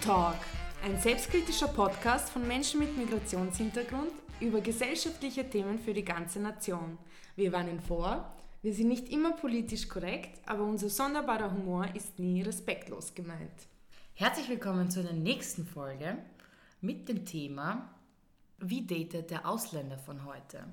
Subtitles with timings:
[0.00, 0.36] Talk,
[0.84, 6.98] ein selbstkritischer Podcast von Menschen mit Migrationshintergrund über gesellschaftliche Themen für die ganze Nation.
[7.34, 12.42] Wir warnen vor, wir sind nicht immer politisch korrekt, aber unser sonderbarer Humor ist nie
[12.42, 13.68] respektlos gemeint.
[14.14, 16.18] Herzlich willkommen zu der nächsten Folge
[16.80, 17.94] mit dem Thema
[18.58, 20.64] Wie datet der Ausländer von heute?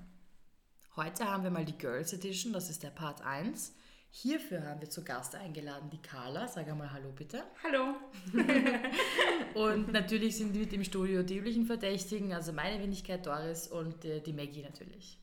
[0.96, 3.74] Heute haben wir mal die Girls Edition, das ist der Part 1.
[4.16, 6.48] Hierfür haben wir zu Gast eingeladen die Carla.
[6.48, 7.46] Sag einmal Hallo bitte.
[7.64, 7.96] Hallo.
[9.56, 14.22] und natürlich sind mit im Studio die üblichen Verdächtigen, also meine Wenigkeit Doris und äh,
[14.22, 15.18] die Maggie natürlich.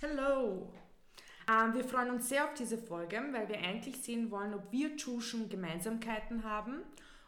[0.00, 0.72] Hallo.
[1.50, 4.96] Ähm, wir freuen uns sehr auf diese Folge, weil wir eigentlich sehen wollen, ob wir
[4.96, 6.82] Tschuschen Gemeinsamkeiten haben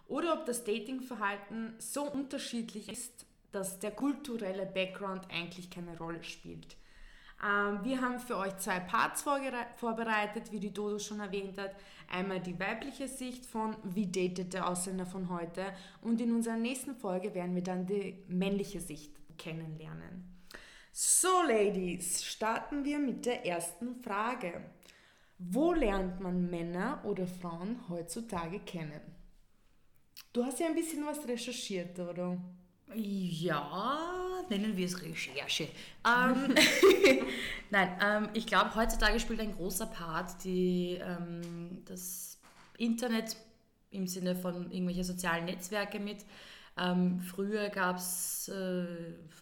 [0.06, 6.77] oder ob das Datingverhalten so unterschiedlich ist, dass der kulturelle Background eigentlich keine Rolle spielt.
[7.44, 11.74] Ähm, wir haben für euch zwei Parts vorbereitet, wie die Dodo schon erwähnt hat.
[12.10, 15.66] Einmal die weibliche Sicht von Wie datet der Ausländer von heute
[16.02, 20.38] und in unserer nächsten Folge werden wir dann die männliche Sicht kennenlernen.
[20.92, 24.64] So, Ladies, starten wir mit der ersten Frage.
[25.38, 29.00] Wo lernt man Männer oder Frauen heutzutage kennen?
[30.32, 32.36] Du hast ja ein bisschen was recherchiert, oder?
[32.94, 33.98] Ja,
[34.48, 35.68] nennen wir es Recherche.
[36.06, 36.54] Ähm,
[37.70, 42.38] Nein, ähm, ich glaube, heutzutage spielt ein großer Part die, ähm, das
[42.78, 43.36] Internet
[43.90, 46.24] im Sinne von irgendwelche sozialen Netzwerke mit.
[46.78, 48.86] Ähm, früher gab es, äh,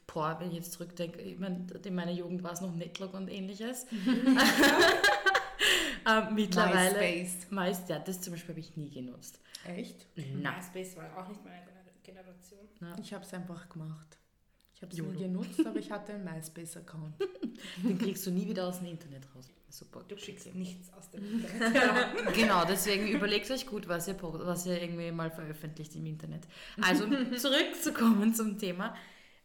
[0.07, 3.29] boah, wenn ich jetzt zurückdenke, ich mein, in meiner Jugend war es noch Netlog und
[3.29, 3.87] ähnliches.
[6.09, 6.99] ähm, mittlerweile.
[6.99, 7.51] MySpace.
[7.51, 9.39] Meist, ja, das zum Beispiel habe ich nie genutzt.
[9.65, 10.07] Echt?
[10.17, 10.57] Nein.
[10.57, 11.76] MySpace war auch nicht meine
[12.07, 12.69] Generation.
[12.81, 12.97] Ja.
[13.01, 14.19] Ich habe es einfach gemacht.
[14.75, 17.15] Ich habe es nie genutzt, aber ich hatte einen MySpace-Account.
[17.83, 19.49] Den kriegst du nie wieder aus dem Internet raus.
[19.71, 20.05] Super.
[20.07, 22.35] Du kriegst nichts aus dem Internet.
[22.35, 26.47] genau, deswegen überlegt euch gut, was ihr, was ihr irgendwie mal veröffentlicht im Internet.
[26.81, 27.07] Also
[27.37, 28.95] zurückzukommen zum Thema.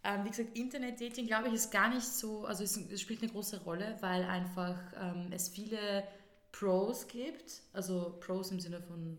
[0.04, 3.32] Ähm, wie gesagt, Internet-Dating, glaube ich, ist gar nicht so, also es, es spielt eine
[3.32, 6.04] große Rolle, weil einfach ähm, es viele
[6.52, 9.18] Pros gibt, also Pros im Sinne von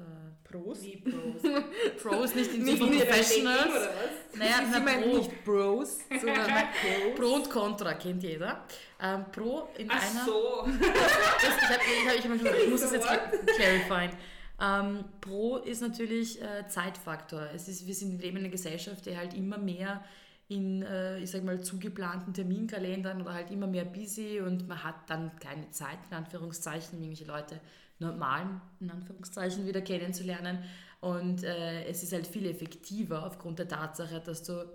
[0.00, 0.82] äh, Pros.
[0.82, 1.42] Wie Pros?
[2.02, 3.88] Pros nicht in nicht Professionals.
[4.34, 7.14] Naja, Sie meinen nicht Bros, sondern Pros.
[7.16, 8.64] Pro und Contra kennt jeder.
[9.00, 10.24] Ähm, Pro in Ach einer.
[10.24, 10.66] so.
[10.82, 14.16] das, ich, hab, ich, hab, ich, hab, ich muss das jetzt clarifieren.
[14.60, 17.48] Ähm, Pro ist natürlich äh, Zeitfaktor.
[17.54, 20.04] Es ist, wir sind leben in einer Gesellschaft, die halt immer mehr
[20.48, 25.08] in, äh, ich sag mal, zugeplanten Terminkalendern oder halt immer mehr busy und man hat
[25.08, 27.60] dann keine Zeit, in Anführungszeichen, irgendwelche Leute
[28.00, 30.64] normalen, in Anführungszeichen, wieder kennenzulernen.
[31.00, 34.68] Und äh, es ist halt viel effektiver aufgrund der Tatsache, dass du,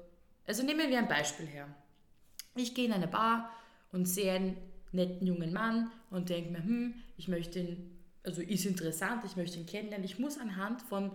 [0.48, 1.68] also nehmen wir ein Beispiel her.
[2.56, 3.50] Ich gehe in eine Bar
[3.92, 4.58] und sehe einen
[4.92, 9.60] netten jungen Mann und denke mir, hm, ich möchte ihn, also ist interessant, ich möchte
[9.60, 10.06] ihn kennenlernen.
[10.06, 11.12] Ich muss anhand von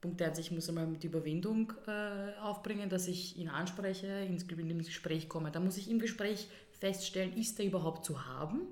[0.00, 4.86] Punkt 1, ich muss einmal mit Überwindung äh, aufbringen, dass ich ihn anspreche, ins, ins
[4.86, 5.50] Gespräch komme.
[5.50, 8.62] Da muss ich im Gespräch feststellen, ist er überhaupt zu haben?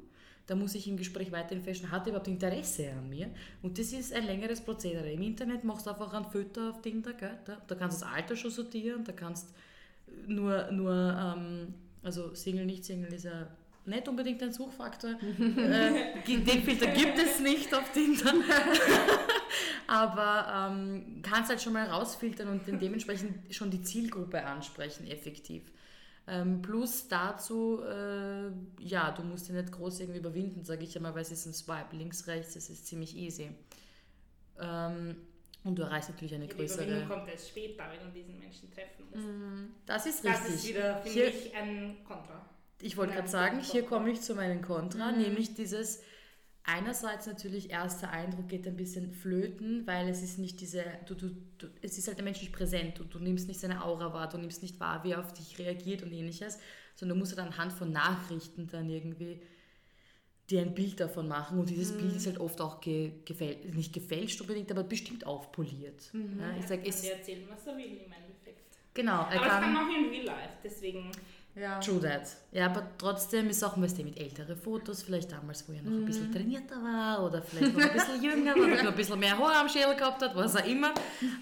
[0.47, 3.30] Da muss ich im Gespräch weiterhin feststellen, hat er überhaupt Interesse an mir?
[3.62, 5.10] Und das ist ein längeres Prozedere.
[5.10, 7.38] Im Internet machst du einfach ein Foto auf Tinder, gell?
[7.44, 9.54] Da, da kannst du das Alter schon sortieren, da kannst
[10.26, 13.47] nur, nur ähm, also Single, nicht Single ist ja
[13.84, 15.10] nicht unbedingt ein Suchfaktor.
[15.38, 18.32] äh, den Filter gibt es nicht auf Tinder.
[19.86, 25.62] Aber ähm, kannst halt schon mal rausfiltern und dementsprechend schon die Zielgruppe ansprechen, effektiv.
[26.28, 28.50] Ähm, plus dazu, äh,
[28.81, 31.55] ja, du musst dich nicht groß irgendwie überwinden, sage ich einmal, weil es ist ein
[31.55, 33.50] Swipe links, rechts, es ist ziemlich easy.
[34.61, 35.16] Ähm,
[35.65, 36.84] und du erreichst natürlich eine größere.
[36.84, 39.27] Die Überwindung kommt erst später, wenn du diesen Menschen treffen musst.
[39.27, 39.75] Mhm.
[39.87, 40.43] Das ist richtig.
[40.44, 42.49] Das ist wieder, finde ich, ein Kontra.
[42.81, 45.19] Ich wollte gerade sagen, hier komme ich zu meinem Kontra, mhm.
[45.19, 46.03] nämlich dieses
[46.65, 51.31] einerseits natürlich erster Eindruck geht ein bisschen flöten, weil es ist nicht diese, du, du,
[51.59, 54.29] du, es ist halt der Mensch nicht präsent und du nimmst nicht seine Aura wahr,
[54.29, 56.59] du nimmst nicht wahr, wie er auf dich reagiert und ähnliches,
[56.94, 59.41] sondern du musst halt anhand von Nachrichten dann irgendwie
[60.50, 61.99] dir ein Bild davon machen und dieses mhm.
[61.99, 66.12] Bild ist halt oft auch ge, gefäl nicht gefälscht unbedingt, aber bestimmt aufpoliert.
[66.12, 66.38] Mhm.
[66.41, 68.61] Ja, ich sag, es, erzählen, was er will im Endeffekt.
[68.94, 69.23] Genau.
[69.23, 71.11] aber kann, es kann auch in Real Life, deswegen...
[71.54, 71.78] Ja.
[71.81, 72.28] True that.
[72.50, 75.90] Ja, aber trotzdem ist auch weißt du, mit älteren Fotos, vielleicht damals, wo er noch
[75.90, 76.32] ein bisschen mhm.
[76.32, 79.69] trainierter war oder vielleicht noch ein bisschen jünger oder noch ein bisschen mehr Haar am
[79.69, 80.94] Schädel gehabt hat, was auch immer.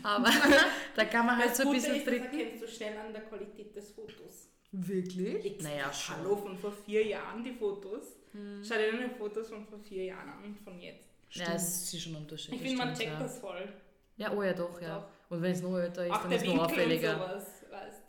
[0.02, 0.30] Aber
[0.96, 1.96] da kann man halt das so ein bisschen...
[1.96, 4.48] Ist, das erkennst du schnell an der Qualität des Fotos.
[4.72, 5.44] Wirklich?
[5.44, 6.16] Ich, naja, schon.
[6.16, 8.16] Hallo, von vor vier Jahren die Fotos.
[8.32, 8.62] Hm.
[8.64, 11.08] Schau dir deine Fotos von vor vier Jahren an und von jetzt.
[11.28, 11.48] Stimmt.
[11.48, 12.62] Ja, es ist schon unterschiedlich.
[12.62, 13.18] Ich finde, man checkt ja.
[13.20, 13.68] das voll.
[14.16, 14.98] Ja, oh ja, doch, ja.
[14.98, 15.06] Doch.
[15.30, 17.12] Und wenn es noch älter ist, Auch dann ist es noch auffälliger.
[17.12, 18.02] Und sowas, weißt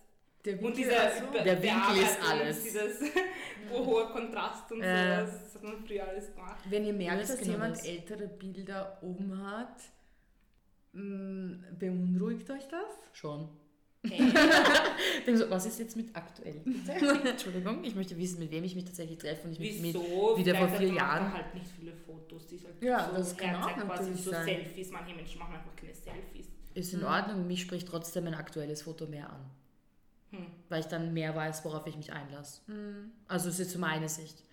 [0.45, 1.43] der Winkel, und dieser, so.
[1.43, 2.63] der Winkel ist alles.
[2.63, 3.01] Dieses
[3.71, 5.25] hohe Kontrast und ja.
[5.25, 6.57] sowas, das hat man früher alles gemacht.
[6.69, 7.85] Wenn ihr merkt, dass genau jemand das.
[7.85, 9.77] ältere Bilder oben hat,
[10.93, 12.89] Mm, Beunruhigt euch das?
[13.13, 13.47] Schon.
[14.03, 14.21] Hey.
[15.37, 16.61] So, was ist jetzt mit aktuell?
[17.25, 20.35] Entschuldigung, ich möchte wissen, mit wem ich mich tatsächlich treffe und ich möchte mit Wieso?
[20.37, 21.31] wieder vor vier Jahren.
[21.31, 24.45] halt nicht viele Fotos, die halt Ja, so das kann auch quasi so sein.
[24.45, 24.89] Selfies.
[24.91, 26.47] Manche Menschen machen einfach keine Selfies.
[26.73, 29.49] Ist in Ordnung, mich spricht trotzdem ein aktuelles Foto mehr an.
[30.31, 30.45] Hm.
[30.69, 32.61] Weil ich dann mehr weiß, worauf ich mich einlasse.
[33.27, 34.43] Also das ist jetzt meine Sicht.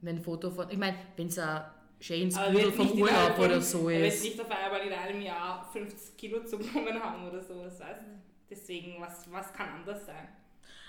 [0.00, 1.62] Wenn ein Foto von, ich meine, wenn es ein
[2.00, 4.24] Shane's Foto vom Urlaub von- oder so Er wird ist.
[4.24, 8.00] nicht auf einmal in einem Jahr 50 Kilo zugenommen haben oder sowas, weißt
[8.48, 10.26] Deswegen, was, was kann anders sein?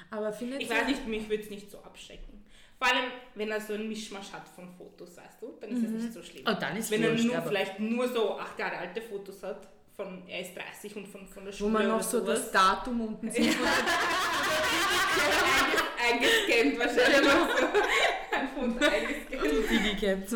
[0.09, 2.44] Aber findet Ich weiß nicht, mich würde es nicht so abschrecken.
[2.77, 5.92] Vor allem, wenn er so einen Mischmasch hat von Fotos, weißt du, dann ist es
[5.92, 6.44] nicht so schlimm.
[6.48, 9.68] Oh, dann ist wenn er nur, vielleicht nur so acht Jahre alte Fotos hat,
[10.03, 13.01] von er ist 30 und von, von der Wo Schule man noch so das Datum
[13.01, 13.56] unten sieht.
[16.09, 17.31] eingescannt wahrscheinlich.
[17.31, 17.38] so.
[18.36, 19.69] Ein Foto eingescannt.
[19.69, 20.36] Digicams.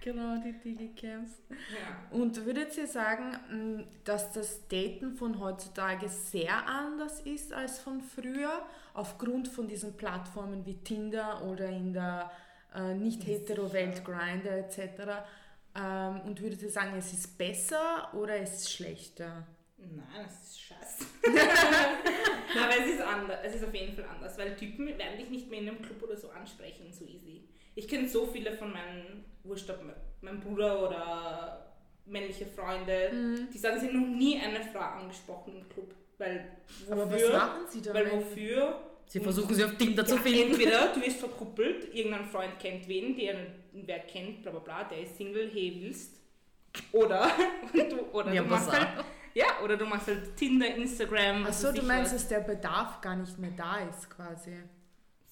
[0.00, 1.30] genau, die Digicams.
[1.50, 2.16] Ja.
[2.16, 8.00] Und würdet ihr sagen, mh, dass das Daten von heutzutage sehr anders ist als von
[8.00, 8.62] früher,
[8.94, 12.30] aufgrund von diesen Plattformen wie Tinder oder in der
[12.74, 15.24] äh, nicht-hetero-Welt Grindr etc.?
[15.76, 19.46] Ähm, und würdet ihr sagen, es ist besser oder es ist schlechter?
[19.76, 21.04] Nein, das ist scheiße.
[22.62, 25.50] Aber es ist anders, es ist auf jeden Fall anders, weil Typen werden dich nicht
[25.50, 27.48] mehr in einem Club oder so ansprechen, so easy.
[27.74, 29.80] Ich kenne so viele von meinen, wurscht ob
[30.20, 31.74] mein Bruder oder
[32.06, 33.48] männliche Freunde, Mhm.
[33.52, 35.92] die sagen, sie haben noch nie eine Frau angesprochen im Club.
[36.18, 36.52] Weil
[36.88, 37.32] Aber was wofür?
[37.36, 38.12] machen sie Weil damit?
[38.12, 38.80] wofür?
[39.06, 40.50] Sie versuchen sie auf Tinder zu Ja, finden.
[40.52, 43.34] entweder du wirst verkuppelt, irgendein Freund kennt wen, der
[43.74, 46.20] wer kennt, bla bla bla, der ist Single, hey willst.
[46.92, 47.30] Oder
[47.72, 48.88] du, oder Ja, du machst halt,
[49.34, 51.46] ja, oder du machst halt Tinder, Instagram.
[51.46, 52.22] Achso, du meinst, was.
[52.22, 54.56] dass der Bedarf gar nicht mehr da ist quasi.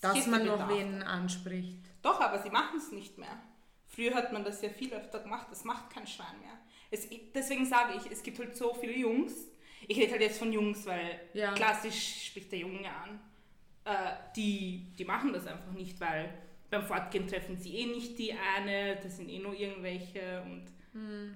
[0.00, 1.78] Dass ist man noch wen anspricht.
[2.02, 3.38] Doch, aber sie machen es nicht mehr.
[3.86, 6.58] Früher hat man das ja viel öfter gemacht, das macht kein Schwein mehr.
[6.90, 9.32] Es, deswegen sage ich, es gibt halt so viele Jungs.
[9.86, 11.52] Ich rede halt jetzt von Jungs, weil Ja.
[11.52, 13.20] klassisch spricht der Junge an.
[13.84, 16.32] Äh, die, die machen das einfach nicht, weil
[16.72, 20.64] beim Fortgehen treffen sie eh nicht die eine, das sind eh nur irgendwelche und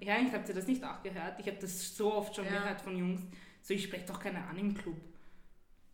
[0.03, 1.41] ja, ich habe das nicht auch gehört.
[1.41, 2.45] Ich habe das so oft schon.
[2.45, 2.61] Ja.
[2.61, 3.23] gehört von Jungs.
[3.63, 4.97] So, ich spreche doch keine an im Club.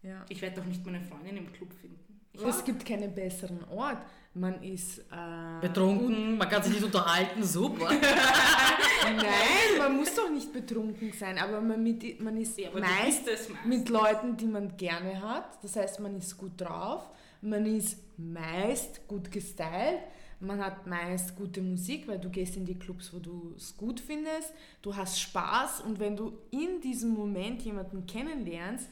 [0.02, 0.24] Ja.
[0.28, 2.20] Ich werde doch nicht meine Freundin im Club finden.
[2.32, 3.98] Ich Es gibt keinen besseren Ort.
[4.34, 7.90] Man ist äh, Betrunken, man kann sich nicht unterhalten, super.
[9.04, 13.28] Nein, man muss doch nicht betrunken sein, aber man, mit, man ist Ja, aber meist.
[13.64, 15.62] mit Leuten, die man gerne hat.
[15.62, 17.10] Das heißt, man ist gut drauf,
[17.42, 20.00] man ist meist gut gestylt,
[20.40, 24.00] man hat meist gute Musik, weil du gehst in die Clubs, wo du es gut
[24.00, 28.88] findest, du hast Spaß und wenn du in diesem Moment jemanden kennenlernst,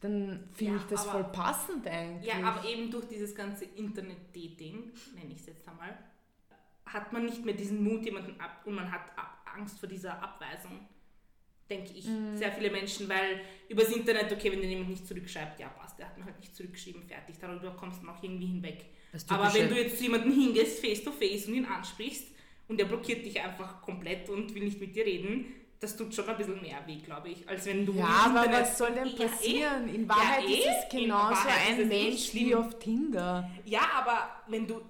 [0.00, 2.26] dann finde Ja, ich das aber- voll passend eigentlich.
[2.26, 5.96] Ja, aber eben durch dieses ganze Internet-Dating, nenne ich es jetzt einmal,
[6.86, 9.00] hat man nicht mehr diesen Mut, jemanden ab und man hat
[9.56, 10.80] Angst vor dieser Abweisung,
[11.70, 12.04] denke ich.
[12.06, 12.36] Mhm.
[12.36, 16.06] Sehr viele Menschen, weil übers Internet, okay, wenn dir jemand nicht zurückschreibt, ja passt, der
[16.06, 18.84] hat mir halt nicht zurückgeschrieben, fertig, darüber kommst du noch irgendwie hinweg.
[19.28, 22.26] Aber wenn du jetzt zu jemandem hingehst, face to face und ihn ansprichst
[22.68, 25.46] und der blockiert dich einfach komplett und will nicht mit dir reden,
[25.80, 28.60] das tut schon ein bisschen mehr weh, glaube ich, als wenn du ja, aber Internet-
[28.62, 29.26] was soll denn Ja, eh.
[29.28, 29.94] passieren?
[29.94, 30.52] In Wahrheit eh.
[30.54, 33.50] ist es In genauso ein es eh Mensch wie auf Tinder.
[33.66, 34.80] Ja, aber wenn du,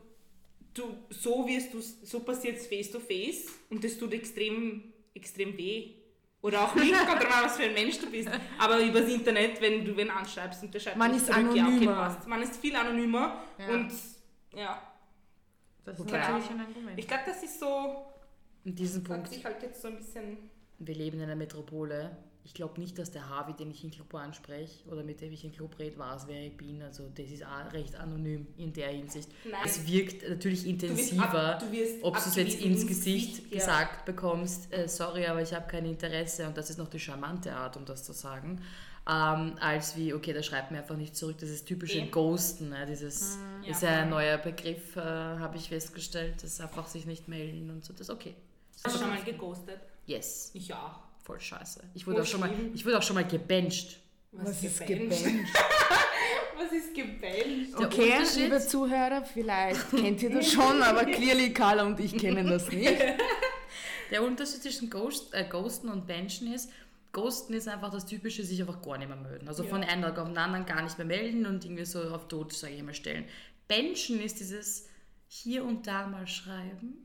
[0.73, 5.57] du so wirst du, so passiert es face to face und das tut extrem, extrem
[5.57, 5.95] weh.
[6.45, 8.29] Oder auch nicht, kommt drauf an, was für ein Mensch du bist.
[8.59, 11.61] Aber übers Internet, wenn du wen anschreibst und der schreibt Man ist zurück, ja, okay,
[11.61, 12.19] anonymer.
[12.27, 13.69] Man ist viel anonymer Ja.
[13.69, 13.91] und
[14.55, 14.83] ja,
[15.85, 16.99] Das ist natürlich ein Argument.
[16.99, 18.05] ich glaube, das ist so,
[18.65, 22.15] In diesem hat Punkt, sich halt jetzt so ein bisschen, wir leben in einer Metropole.
[22.47, 25.45] Ich glaube nicht, dass der Harvey, den ich im Club anspreche oder mit dem ich
[25.45, 26.83] im Club rede, weiß, wer ich bin.
[26.83, 29.31] Also das ist recht anonym in der Hinsicht.
[29.51, 29.61] Nein.
[29.65, 31.55] Es wirkt natürlich du wirst, intensiver.
[31.55, 33.59] ab, du wirst ob du es jetzt ins Gesicht ja.
[33.59, 37.55] gesagt bekommst, äh, sorry, aber ich habe kein Interesse und das ist noch die charmante
[37.55, 38.61] Art, um das zu sagen,
[39.07, 42.11] ähm, als wie, okay, der schreibt mir einfach nicht zurück, das ist typische Eben.
[42.11, 42.87] Ghosten, ne?
[42.87, 47.29] dieses ja, ist ja ein neuer Begriff, äh, habe ich festgestellt, das einfach sich nicht
[47.29, 48.35] melden und so, das ist okay.
[48.83, 49.81] Hast du schon mal geghostet?
[50.07, 51.01] Yes, Ich auch.
[51.25, 51.81] Voll scheiße.
[51.95, 53.99] Ich wurde, auch schon mal, ich wurde auch schon mal gebencht.
[54.33, 55.25] Was, ist gebencht?
[56.57, 57.73] Was ist gebencht?
[57.79, 62.17] Der Okay, Unterschied- liebe Zuhörer, vielleicht kennt ihr das schon, aber clearly Carla und ich
[62.17, 62.93] kennen das nicht.
[64.11, 66.71] Der Unterschied zwischen Ghost, äh, Ghosten und Benchen ist,
[67.13, 69.49] Ghosten ist einfach das typische, sich einfach gar nicht mehr melden.
[69.49, 69.89] Also von Ja.
[69.89, 72.75] einem Tag auf den anderen gar nicht mehr melden und irgendwie so auf Tod, sage
[72.75, 73.25] ich mal, stellen.
[73.67, 74.89] Benchen ist dieses
[75.27, 77.04] hier und da mal schreiben,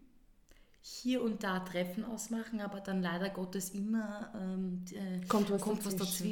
[0.81, 5.85] hier und da Treffen ausmachen, aber dann leider Gottes immer ähm, äh, Kommt was kommt
[5.85, 6.23] was dazwischen.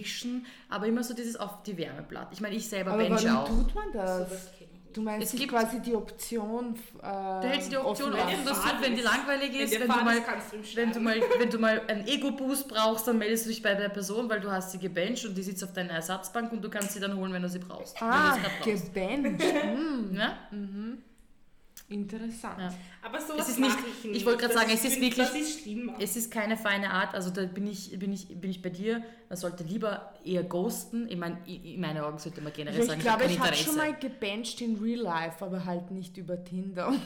[0.42, 0.46] dazwischen.
[0.70, 2.30] Aber immer so dieses auf die Wärmeblatt.
[2.32, 3.48] Ich meine, ich selber Aber benche warum auch.
[3.66, 4.30] tut man das?
[4.30, 4.68] nicht.
[4.94, 6.74] Du meinst Es gibt- quasi die Option.
[6.98, 9.82] Äh, Da hältst du die Option offen dass du, wenn die langweilig Wenn ist, der
[9.82, 13.46] wenn du mal ist, wenn du mal, wenn du mal einen Ego-Boost brauchst, dann meldest
[13.46, 15.92] du dich bei der Person, weil du hast sie gebencht und die sitzt auf deiner
[15.94, 18.02] Ersatzbank und du kannst sie dann holen, wenn du sie brauchst.
[18.02, 18.94] Ah, wenn du sie grad brauchst.
[18.96, 19.44] gebannt.
[19.44, 20.38] hm, Ja?
[21.90, 22.60] Interessant.
[22.60, 22.74] Ja.
[23.02, 24.18] Aber Es ist nicht- ich nicht.
[24.18, 25.66] ich wollte gerade sagen, es ist wirklich- Das ist.
[26.00, 29.02] Es ist keine feine Art, also da bin ich, bin ich, bin ich bei dir.
[29.30, 31.08] Man sollte lieber eher ghosten.
[31.10, 33.76] Ich meine, in meinen Augen sollte man generell sagen, ich glaube, kein ich habe schon
[33.78, 36.94] mal gebancht in Real Life, aber halt nicht über Tinder.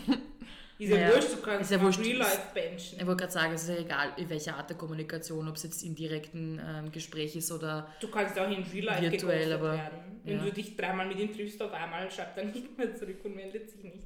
[0.79, 1.99] Ist ja Naja, wurscht, du kannst ja wurscht.
[1.99, 2.97] Real Life benchen.
[2.99, 5.61] Ich wollte gerade sagen, es ist ja egal, in welcher Art der Kommunikation, ob es
[5.61, 9.73] jetzt im direkten ähm, Gespräch ist oder Du kannst auch in Real Life Virtuell, aber-
[9.73, 9.97] werden.
[10.23, 10.43] Wenn ja.
[10.45, 13.69] du dich dreimal mit ihm triffst, auf einmal schreibt er nicht mehr zurück und meldet
[13.69, 14.03] sich nicht.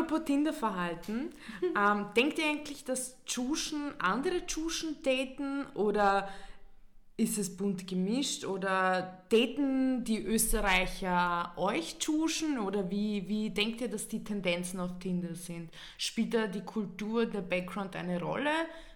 [0.00, 1.30] Apropos Tinder-Verhalten,
[1.76, 6.28] ähm, denkt ihr eigentlich, dass Tschuschen andere Tschuschen daten oder
[7.16, 13.88] ist es bunt gemischt oder daten die Österreicher euch Tschuschen oder wie, wie denkt ihr,
[13.88, 15.70] dass die Tendenzen auf Tinder sind?
[15.98, 18.50] Spielt da die Kultur, der Background eine Rolle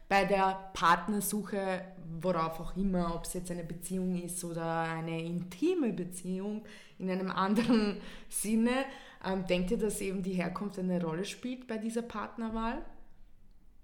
[0.08, 1.82] bei der Partnersuche,
[2.22, 6.64] worauf auch immer, ob es jetzt eine Beziehung ist oder eine intime Beziehung
[6.98, 8.84] in einem anderen Sinne?
[9.24, 12.84] Ähm, denkt ihr, dass eben die Herkunft eine Rolle spielt bei dieser Partnerwahl?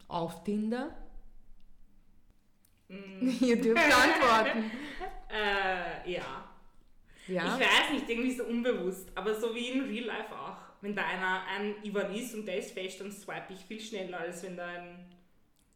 [0.09, 0.95] Auf Tinder?
[3.41, 4.71] Ihr dürft antworten.
[5.33, 6.51] Äh, ja.
[7.29, 7.45] Ja?
[7.45, 10.57] Ich weiß nicht, irgendwie so unbewusst, aber so wie in Real Life auch.
[10.81, 14.19] Wenn da einer ein Ivan ist und der ist fest, dann swipe ich viel schneller,
[14.19, 15.07] als wenn da ein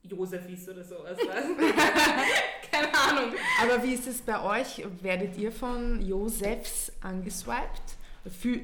[0.03, 0.97] Josef ist oder du?
[2.75, 3.35] Keine Ahnung.
[3.63, 4.85] Aber wie ist es bei euch?
[5.01, 7.97] Werdet ihr von Josefs angeswiped?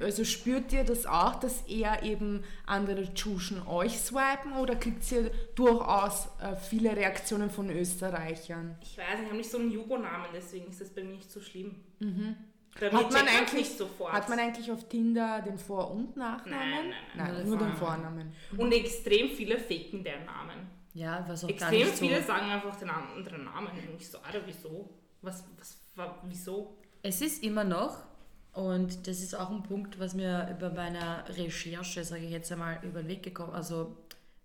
[0.01, 5.31] Also spürt ihr das auch, dass eher eben andere Tschuschen euch swipen oder kriegt ihr
[5.55, 8.79] durchaus äh, viele Reaktionen von Österreichern?
[8.81, 11.31] Ich weiß nicht, ich habe nicht so einen Jugo-Namen, deswegen ist das bei mir nicht
[11.31, 11.77] so schlimm.
[11.99, 12.37] Mhm.
[12.81, 14.13] Hat man, eigentlich, nicht sofort.
[14.13, 16.71] hat man eigentlich auf Tinder den Vor- und Nachnamen?
[16.71, 18.33] Nein, nein, nein, nur den Vornamen.
[18.57, 20.80] Und extrem viele faken deren Namen.
[20.95, 21.93] Ja, was auch Extrem so.
[21.95, 23.69] viele sagen einfach den anderen Namen.
[23.69, 24.91] Und ich so, Alter, wieso?
[25.23, 26.77] Was, was, wa- wieso?
[27.03, 28.05] Es ist immer noch,
[28.53, 32.79] und das ist auch ein Punkt, was mir über meiner Recherche, sage ich jetzt einmal,
[32.83, 33.97] über den Weg gekommen, also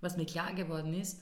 [0.02, 1.22] was mir klar geworden ist,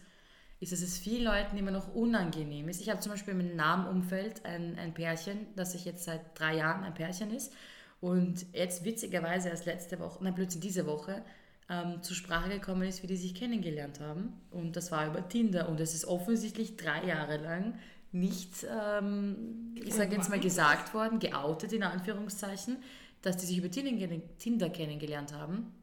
[0.60, 2.82] ist, dass es vielen Leuten immer noch unangenehm ist.
[2.82, 6.38] Ich habe zum Beispiel in meinem nahen Umfeld ein, ein Pärchen, das sich jetzt seit
[6.40, 7.54] drei Jahren ein Pärchen ist
[8.02, 11.24] und jetzt witzigerweise erst letzte Woche, nein, plötzlich diese Woche,
[11.70, 14.34] ähm, zur Sprache gekommen ist, wie die sich kennengelernt haben.
[14.52, 15.70] Und das war über Tinder.
[15.70, 17.76] Und es ist offensichtlich drei Jahre lang
[18.12, 22.78] nicht, ähm, ich sage jetzt mal, gesagt worden, geoutet in Anführungszeichen,
[23.22, 25.74] dass die sich über Tinder, kennengelernt haben.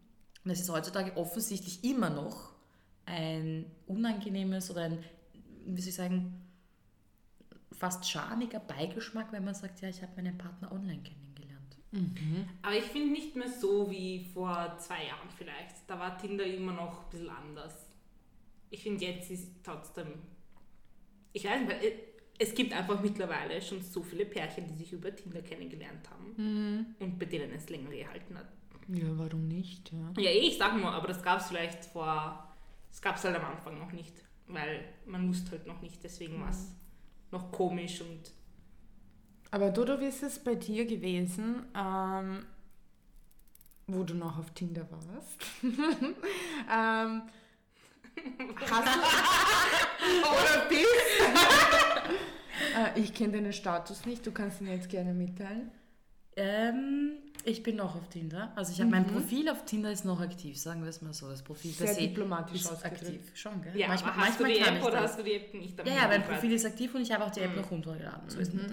[0.44, 2.52] Und es ist heutzutage offensichtlich immer noch
[3.06, 4.98] ein unangenehmes oder ein,
[5.66, 6.40] wie soll ich sagen,
[7.72, 11.29] fast schamiger Beigeschmack, wenn man sagt, ja, ich habe meinen Partner online kennengelernt.
[12.62, 15.76] Aber ich finde nicht mehr so wie vor zwei Jahren vielleicht.
[15.88, 17.88] Da war Tinder immer noch ein bisschen anders.
[18.70, 20.06] Ich finde jetzt ist trotzdem.
[21.32, 21.92] Ich weiß nicht, äh,
[22.38, 26.32] es gibt einfach mittlerweile schon so viele Pärchen, die sich über Tinder kennengelernt haben
[26.98, 28.48] und bei denen es länger gehalten hat.
[28.88, 29.92] Ja, warum nicht?
[29.92, 30.22] Ja.
[30.22, 32.46] Ja, ich sag nur, aber das gab es vielleicht vor.
[32.88, 34.14] Das gab es halt am Anfang noch nicht,
[34.48, 36.74] weil man wusste halt noch nicht, deswegen war es
[37.30, 38.32] noch komisch und.
[39.50, 42.46] Aber Dodo, wie ist es bei dir gewesen, ähm,
[43.86, 45.44] wo du noch auf Tinder warst?
[45.62, 47.22] ähm,
[48.60, 49.00] hast du
[50.28, 50.86] oder bist?
[52.96, 55.72] äh, ich kenne deinen Status nicht, du kannst ihn jetzt gerne mitteilen.
[56.36, 58.52] Ähm, ich bin noch auf Tinder.
[58.54, 61.28] Also ich habe mein Profil auf Tinder ist noch aktiv, sagen wir es mal so.
[61.28, 63.20] Das Profil Sehr diplomatisch ist aktiv.
[63.34, 63.76] Schon, gell?
[63.76, 65.10] Ja, manchmal hast manchmal du die App oder das.
[65.10, 67.30] hast du die App nicht Ja, ja, mein Profil ist aktiv und ich habe auch
[67.30, 68.28] die App noch runtergeladen.
[68.28, 68.68] So ist es nicht.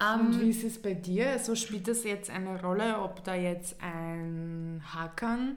[0.00, 1.30] Und Ähm, wie ist es bei dir?
[1.30, 5.56] Also spielt das jetzt eine Rolle, ob da jetzt ein Hakan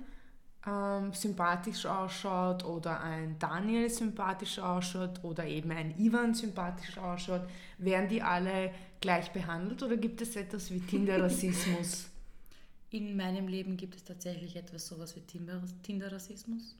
[0.67, 7.43] ähm, sympathisch ausschaut oder ein Daniel sympathisch ausschaut oder eben ein Ivan sympathisch ausschaut?
[7.77, 12.09] Werden die alle gleich behandelt oder gibt es etwas wie Tinder-Rassismus?
[12.89, 16.75] in meinem Leben gibt es tatsächlich etwas sowas wie Tinder- Tinder-Rassismus.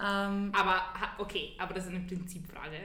[0.00, 0.82] Ähm, Aber,
[1.18, 2.78] okay, aber das ist eine Prinzipfrage.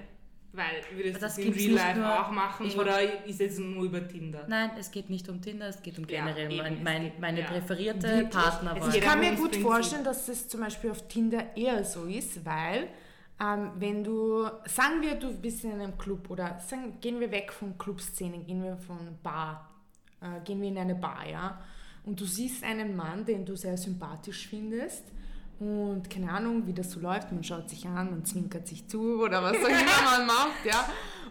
[0.53, 3.57] Weil würdest du Das das in Real Life nur- auch machen ich- oder ist es
[3.57, 4.45] nur über Tinder?
[4.49, 7.03] nein, es geht nicht um Tinder, es geht um Ja, generell eben, mein, es mein,
[7.03, 7.45] geht- meine ja.
[7.47, 8.29] präferierte Wirklich?
[8.31, 8.89] Partnerwahl.
[8.89, 12.45] Es Ich kann mir gut vorstellen, dass das zum Beispiel auf Tinder eher so ist,
[12.45, 12.89] weil
[13.41, 17.51] ähm, wenn du, sagen wir, du bist in einem Club oder sagen, gehen wir weg
[17.53, 19.69] von Clubszene, gehen wir von Bar,
[20.21, 21.59] äh, gehen wir in eine Bar, ja,
[22.03, 25.03] und du siehst einen Mann, den du sehr sympathisch findest
[25.61, 29.21] und keine Ahnung, wie das so läuft, man schaut sich an, man zwinkert sich zu
[29.21, 30.89] oder was auch immer man macht, ja,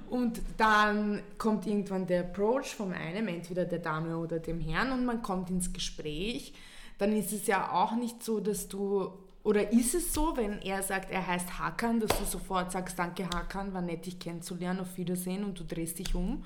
[0.08, 5.04] und dann kommt irgendwann der Approach vom einen, entweder der Dame oder dem Herrn und
[5.04, 6.52] man kommt ins Gespräch.
[6.98, 10.84] Dann ist es ja auch nicht so, dass du, oder ist es so, wenn er
[10.84, 14.96] sagt, er heißt Hakan, dass du sofort sagst, danke Hakan, war nett dich kennenzulernen, auf
[14.96, 16.44] Wiedersehen und du drehst dich um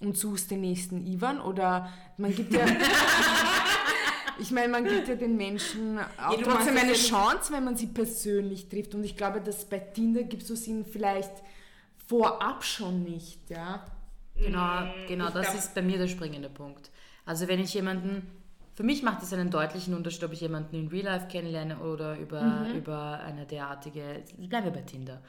[0.00, 1.42] und suchst den nächsten Ivan?
[1.42, 2.64] Oder man gibt ja...
[4.38, 7.76] Ich meine, man gibt ja den Menschen auch du trotzdem eine ja Chance, wenn man
[7.76, 8.94] sie persönlich trifft.
[8.94, 11.32] Und ich glaube, dass bei Tinder gibt es so Sinn vielleicht
[12.06, 13.84] vorab schon nicht, ja.
[14.34, 16.90] Genau, genau ich das glaub- ist bei mir der springende Punkt.
[17.24, 18.26] Also wenn ich jemanden,
[18.74, 22.18] für mich macht es einen deutlichen Unterschied, ob ich jemanden in Real Life kennenlerne oder
[22.18, 25.22] über, über eine derartige, bleiben wir bei Tinder.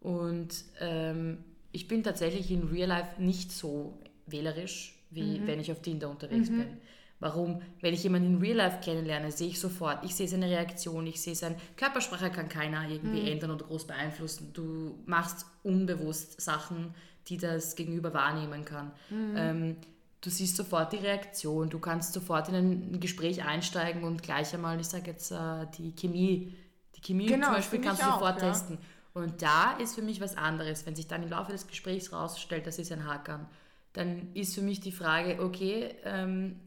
[0.00, 1.38] Und ähm,
[1.72, 6.48] ich bin tatsächlich in Real Life nicht so wählerisch, wie wenn ich auf Tinder unterwegs
[6.48, 6.78] bin.
[7.24, 7.62] Warum?
[7.80, 11.22] Wenn ich jemanden in Real Life kennenlerne, sehe ich sofort, ich sehe seine Reaktion, ich
[11.22, 14.50] sehe seine Körpersprache kann keiner irgendwie ändern oder groß beeinflussen.
[14.52, 16.94] Du machst unbewusst Sachen,
[17.28, 18.92] die das Gegenüber wahrnehmen kann.
[19.10, 19.76] Ähm,
[20.20, 24.78] du siehst sofort die Reaktion, du kannst sofort in ein Gespräch einsteigen und gleich einmal,
[24.78, 26.54] ich sage jetzt, äh, die Chemie,
[26.94, 28.50] die Chemie Genau, zum Beispiel kannst ich du auch, sofort ja.
[28.50, 28.76] testen.
[29.14, 30.84] Und da ist für mich was anderes.
[30.84, 33.48] Wenn sich dann im Laufe des Gesprächs rausstellt, das ist ein Hackern,
[33.94, 36.60] dann ist für mich die Frage, okay, ähm,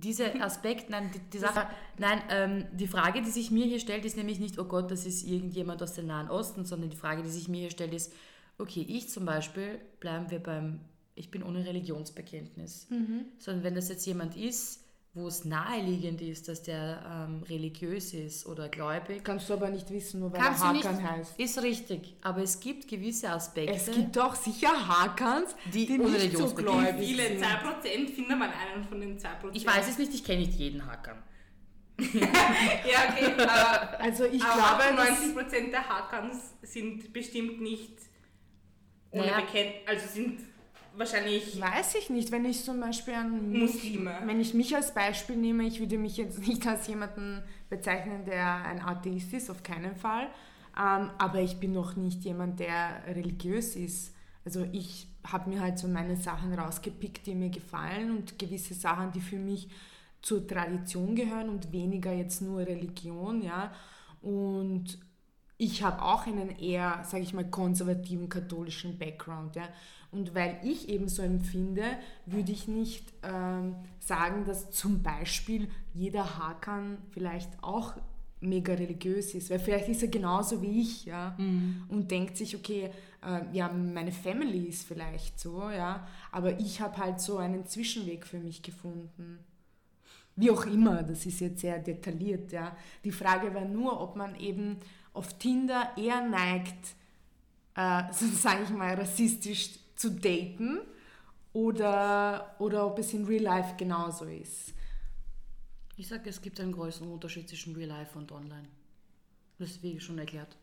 [0.00, 4.04] dieser Aspekt, nein, die, die Sache, nein, ähm, die Frage, die sich mir hier stellt,
[4.04, 7.22] ist nämlich nicht, oh Gott, das ist irgendjemand aus dem Nahen Osten, sondern die Frage,
[7.22, 8.12] die sich mir hier stellt, ist,
[8.58, 10.80] okay, ich zum Beispiel, bleiben wir beim,
[11.14, 12.88] ich bin ohne Religionsbekenntnis,
[13.38, 18.46] sondern wenn das jetzt jemand ist, wo es naheliegend ist, dass der ähm, religiös ist
[18.46, 21.40] oder gläubig, Kannst du aber nicht wissen, nur weil kannst er du nicht, Hakan heißt.
[21.40, 26.12] ist richtig, aber es gibt gewisse Aspekte, Es gibt doch sicher Hakans, Die die, ohne
[26.12, 27.44] nicht so gläubig Viele sind.
[27.44, 29.26] 2%, finde mal einen von den 2%.
[29.52, 31.20] ich weiß es nicht, ich kenne nicht jeden Hackern.
[32.00, 37.92] Ja, okay, aber, Also ich aber glaube, dass, 90% der Hakans sind bestimmt nicht
[39.10, 39.40] ohne Naja.
[39.40, 40.40] Bekennt, also sind
[40.96, 44.18] wahrscheinlich weiß ich nicht, wenn ich zum Beispiel an Muslime.
[44.24, 48.64] Wenn ich mich als Beispiel nehme, ich würde mich jetzt nicht als jemanden bezeichnen, der
[48.64, 50.28] ein Atheist ist, auf keinen Fall.
[50.78, 54.14] Ähm, aber ich bin noch nicht jemand, der religiös ist.
[54.44, 59.12] Also ich habe mir halt so meine Sachen rausgepickt, die mir gefallen und gewisse Sachen,
[59.12, 59.68] die für mich
[60.22, 63.72] zur Tradition gehören und weniger jetzt nur Religion, ja.
[64.22, 64.98] Und
[65.60, 69.56] ich habe auch einen eher, sage ich mal, konservativen katholischen Background.
[69.56, 69.68] Ja?
[70.10, 71.84] Und weil ich eben so empfinde,
[72.24, 77.92] würde ich nicht ähm, sagen, dass zum Beispiel jeder Hakan vielleicht auch
[78.40, 81.36] mega religiös ist, weil vielleicht ist er genauso wie ich, ja,
[81.88, 82.88] und denkt sich, okay,
[83.22, 88.26] äh, ja, meine Family ist vielleicht so, ja, aber ich habe halt so einen Zwischenweg
[88.26, 89.40] für mich gefunden.
[90.36, 92.74] Wie auch immer, das ist jetzt sehr detailliert, ja.
[93.04, 94.78] Die Frage war nur, ob man eben
[95.20, 96.94] auf Tinder eher neigt,
[97.76, 100.80] äh, so sage ich mal, rassistisch zu daten
[101.52, 104.72] oder, oder ob es in Real Life genauso ist.
[105.96, 108.66] Ich sage, es gibt einen größeren Unterschied zwischen Real Life und Online.
[109.58, 110.56] Das ist wie schon erklärt.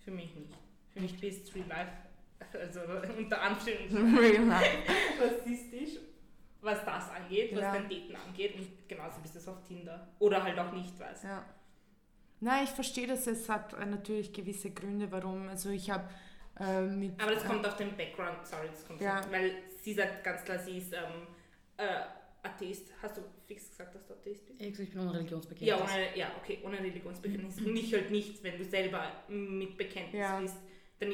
[0.00, 0.52] Für mich nicht.
[0.92, 1.92] Für mich bist Real Life,
[2.52, 2.80] also
[3.18, 4.78] unter Anführungszeichen Real Life.
[5.20, 6.00] rassistisch,
[6.60, 7.72] was das angeht, was Ja.
[7.74, 8.56] dein Daten angeht.
[8.56, 10.08] Und genauso bist du es auf Tinder.
[10.18, 11.44] Oder halt auch nicht, weißt Ja.
[12.44, 13.26] Nein, ich verstehe das.
[13.26, 15.48] Es hat äh, natürlich gewisse Gründe, warum.
[15.48, 16.04] Also ich habe
[16.60, 17.20] äh, mit...
[17.20, 19.22] Aber das äh, kommt auf den Background, sorry, das kommt Ja.
[19.22, 19.52] so, weil
[19.82, 21.26] sie sagt ganz klar, sie ist ähm,
[21.78, 21.86] äh,
[22.42, 22.88] Atheist.
[23.00, 24.60] Hast du fix gesagt, dass du Atheist bist?
[24.60, 25.68] Ich bin ohne Religionsbekenntnis.
[25.70, 27.58] Ja, ohne, ja, okay, ohne Religionsbekenntnis.
[27.60, 30.38] Und ich halt nicht, wenn du selber mit Bekenntnis Ja.
[30.38, 30.56] bist,
[31.00, 31.12] dann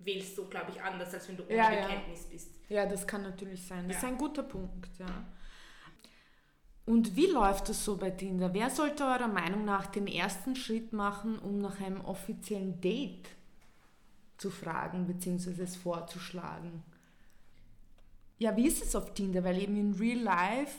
[0.00, 1.86] wählst du, glaube ich, anders, als wenn du ohne Ja, ja.
[1.86, 2.50] Bekenntnis bist.
[2.68, 3.86] Ja, das kann natürlich sein.
[3.86, 4.08] Das Ja.
[4.08, 5.24] ist ein guter Punkt, ja.
[6.86, 8.52] Und wie läuft das so bei Tinder?
[8.52, 13.28] Wer sollte eurer Meinung nach den ersten Schritt machen, um nach einem offiziellen Date
[14.36, 15.62] zu fragen bzw.
[15.62, 16.82] es vorzuschlagen?
[18.38, 19.44] Ja, wie ist es auf Tinder?
[19.44, 20.76] Weil eben in Real Life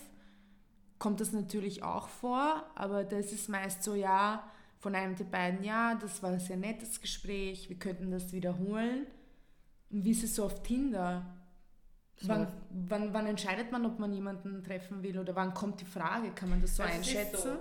[1.00, 4.44] kommt das natürlich auch vor, aber da ist es meist so, ja,
[4.80, 9.08] von einem der beiden, ja, das war ein sehr nettes Gespräch, wir könnten das wiederholen.
[9.89, 11.26] Und wie ist es so auf Tinder?
[12.17, 12.30] So.
[12.30, 16.32] Wann, wann, wann entscheidet man, ob man jemanden treffen will oder wann kommt die Frage?
[16.32, 17.43] Kann man das so Also es ist einschätzen?
[17.43, 17.58] so,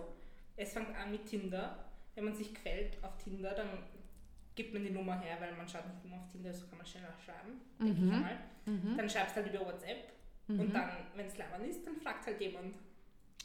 [0.57, 1.85] es fängt an mit Tinder.
[2.15, 3.69] Wenn man sich gefällt auf Tinder, dann
[4.55, 6.87] gibt man die Nummer her, weil man schaut nicht immer auf Tinder, so kann man
[6.87, 8.93] schneller schreiben, denke ich Mhm.
[8.93, 8.97] Mhm.
[8.97, 10.13] Dann schreibst du halt über WhatsApp
[10.47, 10.61] Mhm.
[10.61, 12.75] und dann, wenn es leibend ist, dann fragt halt jemand.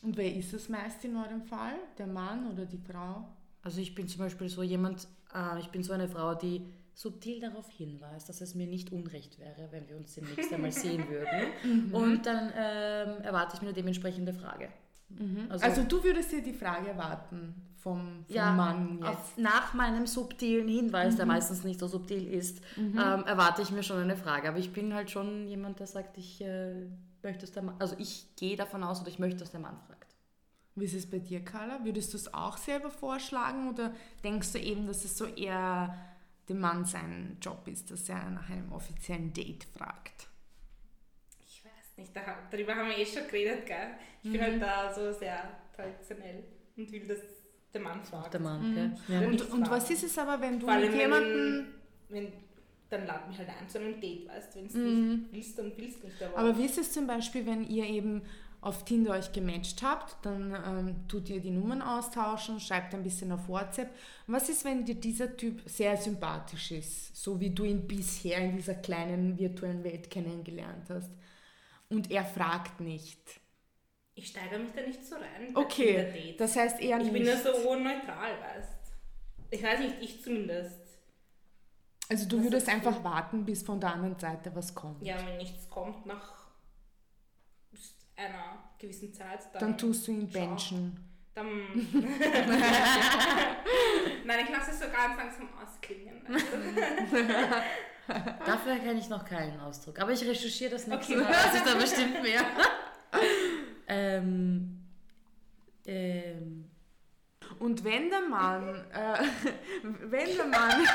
[0.04, 1.76] Und wer ist es meist in eurem Fall?
[1.98, 3.28] Der Mann oder die Frau?
[3.64, 6.66] Also ich bin zum Beispiel so jemand, äh, ich bin so eine Frau, die
[7.00, 11.06] subtil darauf hinweist, dass es mir nicht unrecht wäre, wenn wir uns demnächst einmal sehen
[11.08, 11.94] würden.
[11.94, 14.68] Und dann ähm, erwarte ich mir eine dementsprechende Frage.
[15.48, 19.08] Also, Also- du würdest dir die Frage erwarten vom, vom Ja, Mann jetzt.
[19.08, 23.82] Auf, nach meinem subtilen Hinweis, der meistens nicht so subtil ist, ähm, erwarte ich mir
[23.84, 24.50] schon eine Frage.
[24.50, 26.74] Aber ich bin halt schon jemand, der sagt, ich äh,
[27.24, 29.78] möchte, dass der Mann, also ich gehe davon aus oder ich möchte, dass der Mann
[29.88, 30.18] fragt.
[30.76, 31.80] Wie ist es bei dir, Carla?
[31.86, 33.94] Würdest du es auch selber vorschlagen oder
[34.26, 35.96] denkst du eben, dass es so eher
[36.50, 40.28] dem Mann sein Job ist, dass er nach einem offiziellen Date fragt?
[41.48, 43.96] Ich weiß nicht, da, darüber haben wir eh schon geredet, gell?
[44.24, 44.46] Ich bin Mhm.
[44.46, 46.44] halt da so sehr traditionell
[46.76, 47.20] und will, dass
[47.74, 48.34] der Mann fragt.
[48.34, 48.76] Der Mann, Mhm.
[48.76, 48.92] gell?
[49.08, 49.28] Ja.
[49.28, 51.68] Und, und was ist es aber, wenn du Vor allem, mit wenn- jemandem...
[52.10, 52.34] Wenn,
[52.90, 54.60] dann lad mich halt ein zu einem Date, weißt du?
[54.60, 55.10] Wenn du Mhm.
[55.12, 56.24] nicht willst, dann willst du nicht.
[56.24, 58.24] Aber, Aber wie ist es zum Beispiel, wenn ihr eben
[58.62, 63.32] auf Tinder euch gematcht habt, dann ähm, tut ihr die Nummern austauschen, schreibt ein bisschen
[63.32, 63.90] auf WhatsApp.
[64.28, 68.58] Was ist, wenn dir dieser Typ sehr sympathisch ist, so wie du ihn bisher in
[68.58, 71.12] dieser kleinen virtuellen Welt kennengelernt hast?
[71.90, 73.20] Und er fragt nicht.
[74.14, 75.56] ich steigere mich da nicht so rein.
[75.56, 77.14] Okay, das heißt eher Ich nicht.
[77.14, 78.94] bin da so neutral, weißt
[79.52, 80.82] Ich weiß nicht, ich zumindest.
[82.10, 85.02] also du Was würdest einfach warten, bis von der anderen Seite was kommt.
[85.02, 86.39] Ja, wenn nichts kommt nach
[88.20, 89.60] einer gewissen Zeit, dann.
[89.62, 90.98] Dann tust du ihn benchen.
[91.34, 91.48] Dann.
[94.26, 96.22] Nein, ich lasse es so ganz langsam ausklingen.
[98.46, 100.00] Dafür kenne ich noch keinen Ausdruck.
[100.00, 101.24] Aber ich recherchiere das nächste Okay.
[101.24, 101.32] Mal.
[101.32, 102.42] weiß ich da bestimmt mehr.
[103.88, 104.82] ähm,
[105.86, 106.66] ähm,
[107.60, 109.24] Und wenn der Mann, äh,
[109.84, 110.88] wenn der Mann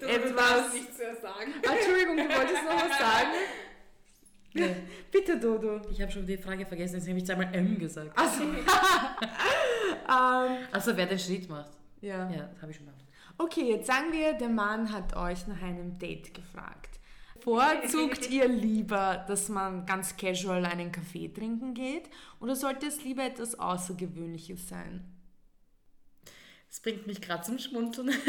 [0.00, 1.52] Du, Etwas- du nichts mehr sagen.
[1.62, 3.28] Entschuldigung, du wolltest noch was sagen?
[4.54, 4.76] Nee,
[5.12, 5.80] Bitte, Dodo.
[5.90, 8.16] ich habe schon die Frage vergessen, deswegen habe ich zweimal M gesagt.
[8.18, 8.42] Also,
[10.08, 11.70] ähm, Also wer den Schritt macht.
[12.00, 12.30] ja.
[12.30, 13.04] Ja, das habe ich schon gemacht.
[13.38, 16.98] Okay, jetzt sagen wir, der Mann hat euch nach einem Date gefragt.
[17.40, 23.24] Vorzugt ihr lieber, dass man ganz casual einen Kaffee trinken geht oder sollte es lieber
[23.24, 25.04] etwas Außergewöhnliches sein?
[26.70, 28.10] Das bringt mich gerade zum Schmunzeln.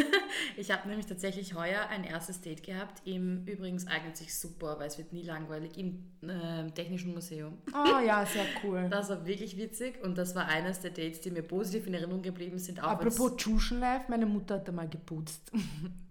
[0.58, 3.02] Ich habe nämlich tatsächlich heuer ein erstes Date gehabt.
[3.06, 7.58] Im übrigens eignet sich super, weil es wird nie langweilig, im äh, Technischen Museum.
[7.74, 8.88] Oh ja, sehr cool.
[8.90, 12.22] Das war wirklich witzig und das war eines der Dates, die mir positiv in Erinnerung
[12.22, 12.82] geblieben sind.
[12.84, 15.52] Auch Apropos Tschuschen Life, meine Mutter hat da mal geputzt.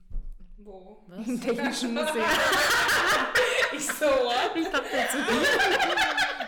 [0.58, 1.02] Wo?
[1.08, 1.46] wenn's- Im was?
[1.46, 2.24] Technischen Museum.
[3.76, 4.52] Ich so, what?
[4.56, 5.16] Ich dachte jetzt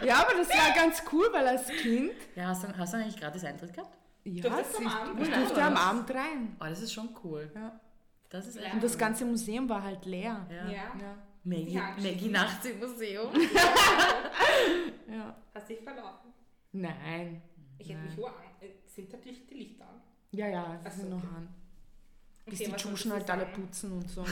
[0.07, 2.13] Ja, aber das war ganz cool, weil als Kind.
[2.37, 3.97] ja, hast du, hast du eigentlich gratis Eintritt gehabt?
[4.25, 6.57] Ja, Durftest du am ich, Abend ich durfte am Abend rein.
[6.61, 7.51] Oh, das ist schon cool.
[7.55, 7.81] Ja.
[8.29, 10.47] Das ist echt Und das ganze Museum war halt leer.
[10.49, 10.71] Ja.
[10.71, 10.73] Ja.
[10.73, 11.19] Ja.
[11.45, 13.31] Maggie, Maggie nachts im Museum.
[15.11, 15.37] ja.
[15.53, 16.33] Hast dich verlaufen.
[16.71, 17.43] Nein.
[17.79, 18.35] Ich hätte mich nur an.
[18.87, 20.01] Sind natürlich die Lichter an.
[20.31, 21.27] Ja, ja, Ach das so, sind noch okay.
[21.37, 21.49] an.
[22.47, 24.25] Bis Okay, die Tschuschen halt alle putzen und so.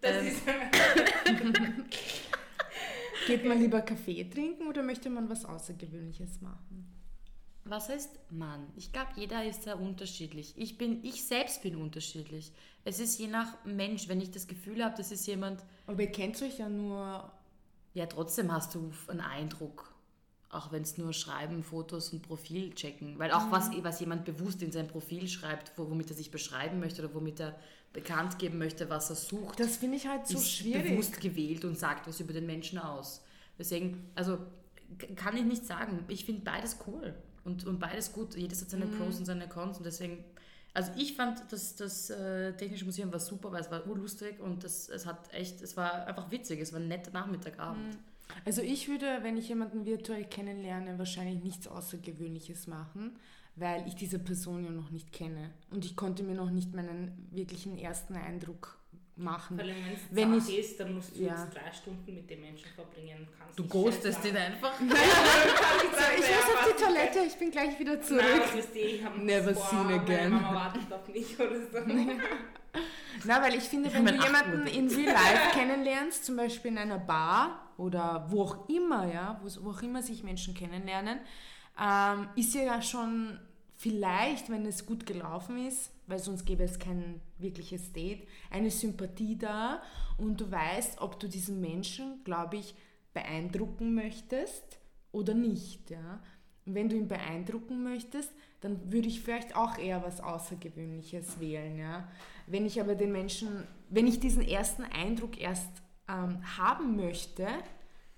[0.00, 0.26] Das Ähm.
[0.26, 0.42] ist.
[3.26, 6.88] Geht man lieber Kaffee trinken oder möchte man was Außergewöhnliches machen?
[7.64, 8.66] Was heißt Mann?
[8.76, 10.52] Ich glaube, jeder ist sehr unterschiedlich.
[10.56, 12.52] Ich bin, ich selbst bin unterschiedlich.
[12.84, 16.10] Es ist je nach Mensch, wenn ich das Gefühl habe, das ist jemand, Aber ihr
[16.10, 17.30] kennt euch ja nur.
[17.94, 19.94] ja, trotzdem hast du einen Eindruck.
[20.50, 23.18] Auch wenn es nur Schreiben, Fotos und Profil checken.
[23.18, 26.78] Weil auch was, was jemand bewusst in sein Profil schreibt, wo, womit er sich beschreiben
[26.80, 27.58] möchte oder womit er
[27.94, 30.90] bekannt geben möchte, was er sucht, Das finde ich halt so ist schwierig.
[30.90, 33.22] bewusst gewählt und sagt was über den Menschen aus.
[33.58, 34.38] Deswegen, also
[35.16, 36.04] kann ich nicht sagen.
[36.08, 38.36] Ich finde beides cool und, und beides gut.
[38.36, 40.24] Jedes hat seine Pros und seine Cons und deswegen,
[40.74, 44.64] also ich fand das, das äh, Technische Museum war super, weil es war urlustig und
[44.64, 47.98] das, es hat echt, es war einfach witzig, es war ein netter Nachmittagabend.
[48.44, 53.18] Also ich würde, wenn ich jemanden virtuell kennenlerne, wahrscheinlich nichts Außergewöhnliches machen,
[53.56, 55.50] weil ich diese Person ja noch nicht kenne.
[55.70, 58.81] Und ich konnte mir noch nicht meinen wirklichen ersten Eindruck
[59.16, 59.56] machen.
[59.58, 59.76] Vor allem,
[60.10, 61.30] Wenn es ich- ist, dann musst du ja.
[61.32, 63.28] jetzt drei Stunden mit dem Menschen verbringen.
[63.38, 64.72] Kannst Du ghostest ihn einfach.
[64.78, 68.66] Sagen, ich muss auf die Toilette, ich bin gleich wieder Nein, zurück.
[68.74, 70.30] ihr, ich hab Never boah, seen again.
[70.30, 71.78] Meine Mama wartet auf mich oder so.
[73.24, 76.78] Na, weil ich finde, Ich wenn du jemanden in Real Life kennenlernst, zum Beispiel in
[76.78, 81.18] einer Bar oder wo auch immer, ja, wo, wo auch immer sich Menschen kennenlernen,
[81.80, 83.38] ähm, ist ja schon
[83.82, 89.36] vielleicht, wenn es gut gelaufen ist, weil sonst gäbe es kein wirkliches Date, eine Sympathie
[89.36, 89.82] da
[90.18, 92.76] und du weißt, ob du diesen Menschen, glaube ich,
[93.12, 94.78] beeindrucken möchtest
[95.10, 96.22] oder nicht, ja.
[96.64, 102.06] Wenn du ihn beeindrucken möchtest, dann würde ich vielleicht auch eher was Außergewöhnliches wählen, ja.
[102.46, 107.48] Wenn ich aber den Menschen, wenn ich diesen ersten Eindruck erst ähm, haben möchte,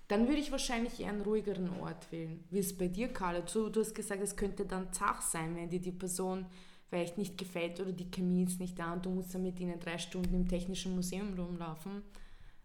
[0.07, 2.43] dann würde ich wahrscheinlich eher einen ruhigeren Ort wählen.
[2.51, 3.41] Wie es bei dir, Carla?
[3.41, 6.45] Du, du hast gesagt, es könnte dann Zach sein, wenn dir die Person
[6.87, 9.79] vielleicht nicht gefällt oder die Chemie ist nicht da und du musst dann mit ihnen
[9.79, 12.03] drei Stunden im Technischen Museum rumlaufen.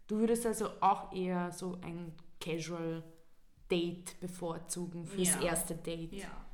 [0.07, 3.03] Du würdest also auch eher so ein Casual
[3.69, 5.41] Date bevorzugen fürs Ja.
[5.41, 6.13] erste Date.
[6.13, 6.45] Ja.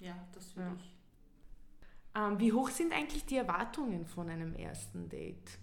[0.00, 0.76] Ja, das würde Ja.
[0.76, 0.94] ich.
[2.16, 5.58] Ähm, wie hoch sind eigentlich die Erwartungen von einem ersten Date?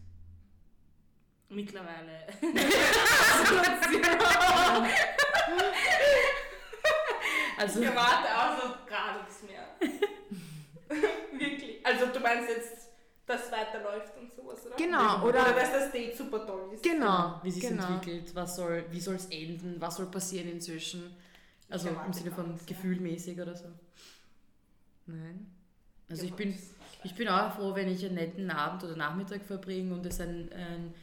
[1.52, 2.26] Mittlerweile.
[7.58, 9.68] Also, Ich erwarte auch so gar nichts mehr.
[11.40, 11.86] Wirklich.
[11.86, 12.90] Also du meinst jetzt,
[13.28, 14.76] dass es weiterläuft und sowas, oder?
[14.78, 16.82] Genau, Oder, oder- dass das Date super toll ist.
[16.82, 17.40] Genau.
[17.44, 17.86] wie sich genau.
[17.86, 21.16] entwickelt, was soll, wie soll es enden, was soll passieren inzwischen.
[21.70, 22.76] Also im Sinne von gar nichts, ja.
[22.76, 23.66] gefühlmäßig oder so.
[25.06, 25.46] Nein.
[26.10, 26.58] Also ich bin,
[27.04, 30.52] ich bin auch froh, wenn ich einen netten Abend oder Nachmittag verbringe und es ein,
[30.52, 30.94] ein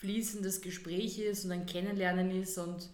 [0.00, 2.88] fließendes Gespräch ist und ein Kennenlernen ist und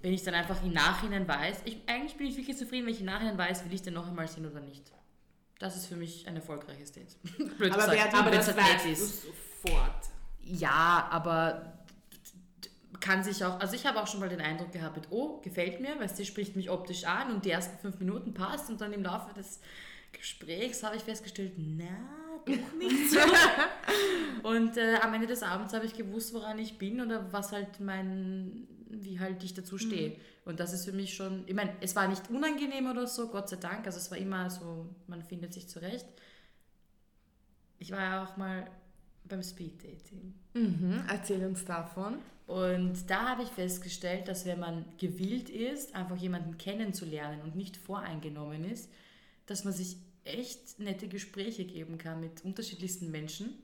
[0.00, 3.00] wenn ich dann einfach im Nachhinein weiß, ich, eigentlich bin ich wirklich zufrieden, wenn ich
[3.00, 4.92] im Nachhinein weiß, will ich den noch einmal sehen oder nicht.
[5.58, 7.16] Das ist für mich ein erfolgreiches Date.
[7.58, 10.06] Blöd Aber gesagt, wer hat- Aber das weißt du sofort.
[10.40, 11.78] Ja, aber
[13.00, 15.80] kann sich auch, also ich habe auch schon mal den Eindruck gehabt, mit, oh, gefällt
[15.80, 18.92] mir, weil sie spricht mich optisch an und die ersten fünf Minuten passt und dann
[18.92, 19.60] im Laufe des
[20.12, 21.86] Gesprächs habe ich festgestellt, na,
[22.44, 23.18] doch nicht so.
[24.48, 27.80] und äh, am Ende des Abends habe ich gewusst, woran ich bin oder was halt
[27.80, 30.16] mein, wie halt ich dazu stehe.
[30.44, 33.48] Und das ist für mich schon, ich meine, es war nicht unangenehm oder so, Gott
[33.48, 36.06] sei Dank, also es war immer so, man findet sich zurecht.
[37.78, 38.68] Ich war ja auch mal
[39.24, 40.34] beim Speeddating.
[40.54, 41.04] Mhm.
[41.08, 42.18] Erzähl uns davon.
[42.46, 47.76] Und da habe ich festgestellt, dass wenn man gewillt ist, einfach jemanden kennenzulernen und nicht
[47.76, 48.90] voreingenommen ist,
[49.48, 53.58] dass man sich echt nette Gespräche geben kann mit unterschiedlichsten Menschen.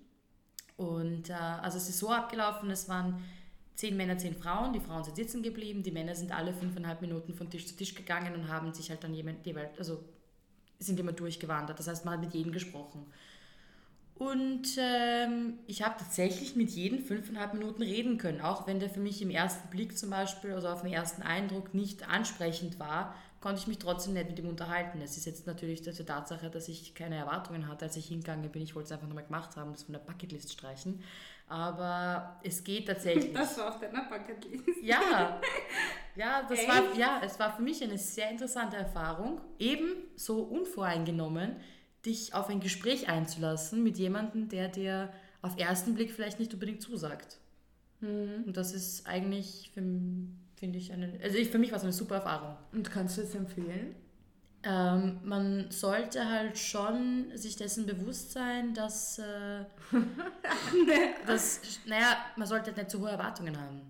[0.77, 3.23] Und äh, also es ist so abgelaufen, es waren
[3.75, 7.35] zehn Männer, zehn Frauen, die Frauen sind sitzen geblieben, die Männer sind alle fünfeinhalb Minuten
[7.35, 9.47] von Tisch zu Tisch gegangen und haben sich halt dann jemand,
[9.79, 10.03] also
[10.79, 11.79] sind immer durchgewandert.
[11.79, 13.07] Das heißt, man hat mit jedem gesprochen.
[14.15, 19.01] Und ähm, ich habe tatsächlich mit jedem fünfeinhalb Minuten reden können, auch wenn der für
[19.01, 23.61] mich im ersten Blick zum Beispiel, also auf den ersten Eindruck nicht ansprechend war, konnte
[23.61, 25.03] ich mich trotzdem nett mit ihm unterhalten.
[25.03, 28.63] Es ist jetzt natürlich die Tatsache, dass ich keine Erwartungen hatte, als ich hingegangen bin.
[28.63, 31.03] Ich wollte es einfach nochmal gemacht haben, das von der Bucketlist streichen.
[31.47, 33.35] Aber es geht tatsächlich.
[33.35, 34.83] Das war auf deiner Bucketlist.
[34.83, 35.43] Ja,
[36.17, 36.69] ja, das Echt?
[36.69, 41.57] war, ja, es war für mich eine sehr interessante Erfahrung, eben so unvoreingenommen,
[42.07, 46.81] dich auf ein Gespräch einzulassen mit jemandem, der dir auf ersten Blick vielleicht nicht unbedingt
[46.81, 47.37] zusagt.
[48.01, 49.83] Und das ist eigentlich, für,
[50.57, 52.57] finde ich, eine, also ich, für mich war es eine super Erfahrung.
[52.73, 53.95] Und kannst du es empfehlen?
[54.63, 59.65] Ähm, man sollte halt schon sich dessen bewusst sein, dass, äh,
[61.27, 63.83] dass, naja, man sollte nicht zu hohe Erwartungen haben.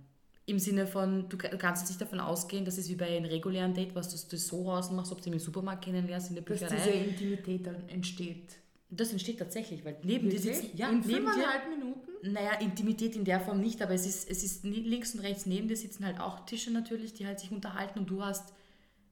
[0.47, 3.25] Im Sinne von, du ka- du kannst nicht davon ausgehen, das ist wie bei einem
[3.25, 6.67] regulären Date, was du so ausmachst, ob du ihn im Supermarkt kennenlernst, in der Dass
[6.67, 6.91] diese Bücherei.
[6.91, 8.57] Intimität dann entsteht.
[8.97, 12.11] Das entsteht tatsächlich, weil neben dir sitzen, ja, In neben dir, fünfeinhalb Minuten?
[12.23, 15.69] naja, Intimität in der Form nicht, aber es ist, es ist links und rechts neben
[15.69, 18.53] dir sitzen halt auch Tische natürlich, die halt sich unterhalten und du hast,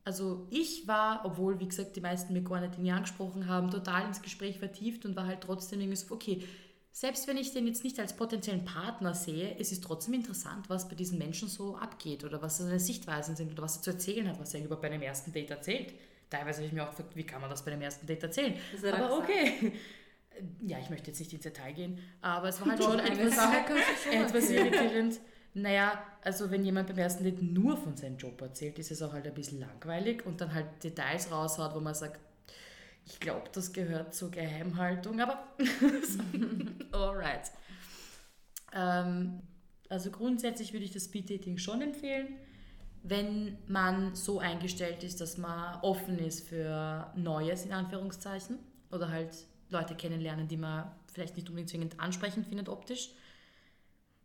[0.05, 4.07] also ich war, obwohl, wie gesagt, die meisten mir gar nicht in angesprochen haben, total
[4.07, 6.43] ins Gespräch vertieft und war halt trotzdem irgendwie so, okay,
[6.91, 10.89] selbst wenn ich den jetzt nicht als potenziellen Partner sehe, es ist trotzdem interessant, was
[10.89, 14.29] bei diesen Menschen so abgeht oder was seine Sichtweisen sind oder was er zu erzählen
[14.29, 15.95] hat, was er über bei einem ersten Date erzählt.
[16.33, 18.55] Teilweise habe ich mir auch gefragt, wie kann man das bei einem ersten Date erzählen?
[18.83, 19.73] Er Aber okay.
[20.63, 23.11] Ja, ich möchte jetzt nicht ins Detail gehen, aber es war halt Doch, schon eine
[23.11, 23.35] etwas,
[24.03, 25.21] schon etwas irritierend.
[25.53, 29.13] Naja, also wenn jemand beim ersten Date nur von seinem Job erzählt, ist es auch
[29.13, 32.19] halt ein bisschen langweilig und dann halt Details raushaut, wo man sagt,
[33.05, 35.49] ich glaube, das gehört zur Geheimhaltung, aber
[36.93, 37.53] alright.
[38.73, 39.41] Ähm,
[39.91, 42.39] also grundsätzlich würde ich das Speed-Dating schon empfehlen,
[43.03, 48.59] wenn man so eingestellt ist, dass man offen ist für Neues in Anführungszeichen
[48.91, 53.11] oder halt Leute kennenlernen, die man vielleicht nicht unbedingt zwingend ansprechend findet optisch.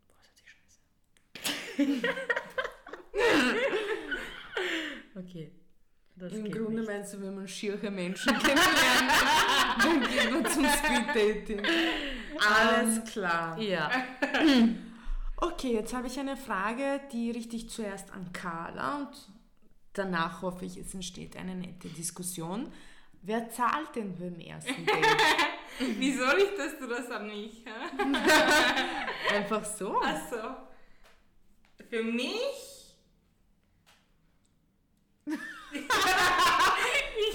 [0.07, 2.17] Boah, das hört sich scheiße.
[5.19, 5.51] okay.
[6.19, 6.89] Das Im Grunde nicht.
[6.89, 9.11] meinst du, wenn man schiere Menschen kennenlernt,
[9.83, 11.61] dann geht man zum Speeddating.
[12.39, 13.59] Alles klar.
[13.59, 13.91] Ja.
[15.39, 19.09] Okay, jetzt habe ich eine Frage, die richte ich zuerst an Carla und
[19.93, 22.73] danach hoffe ich, es entsteht eine nette Diskussion.
[23.21, 25.05] Wer zahlt denn beim ersten Date?
[25.79, 27.63] Wieso richtest du das an mich?
[29.33, 30.01] Einfach so?
[30.01, 30.55] Achso.
[31.87, 32.95] Für mich?
[35.27, 35.39] ich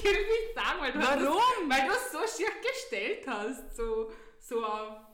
[0.05, 1.69] will nicht sagen, weil du Warum?
[1.69, 4.11] Das, weil du es so schier gestellt hast, so,
[4.41, 5.12] so auf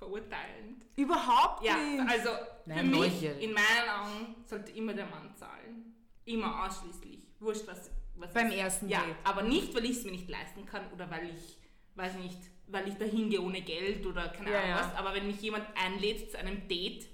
[0.00, 0.84] verurteilend.
[0.96, 2.00] Überhaupt Ja, nicht.
[2.10, 2.30] also
[2.66, 3.42] Nein, für mich, neugierig.
[3.44, 5.94] in meinen Augen, sollte immer der Mann zahlen.
[6.24, 7.20] Immer ausschließlich.
[7.38, 8.54] Wurscht, was, was Beim ist.
[8.56, 9.16] ersten Ja, Date.
[9.24, 11.58] aber nicht, weil ich es mir nicht leisten kann oder weil ich,
[11.94, 14.80] weiß nicht, weil ich da hingehe ohne Geld oder keine Ja, Ahnung ja.
[14.80, 14.94] was.
[14.96, 17.08] Aber wenn mich jemand einlädt zu einem Date,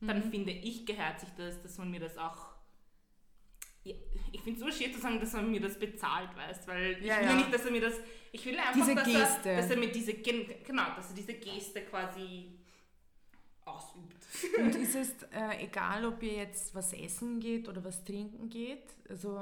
[0.00, 0.30] dann Mhm.
[0.30, 2.53] finde ich, gehört sich das, dass man mir das auch.
[3.84, 3.94] Ja,
[4.32, 7.06] ich finde es so schön zu sagen, dass man mir das bezahlt, weißt weil ich
[7.06, 7.34] Ja, will ja.
[7.36, 7.94] nicht, dass er mir das.
[8.32, 9.48] Ich will einfach, Diese dass, Geste.
[9.50, 10.14] Er, dass er mir diese.
[10.14, 12.46] gen- Genau, dass er diese Geste quasi
[13.64, 14.26] ausübt.
[14.58, 18.84] Und ist es äh, egal, ob ihr jetzt was essen geht oder was trinken geht?
[19.08, 19.38] Also,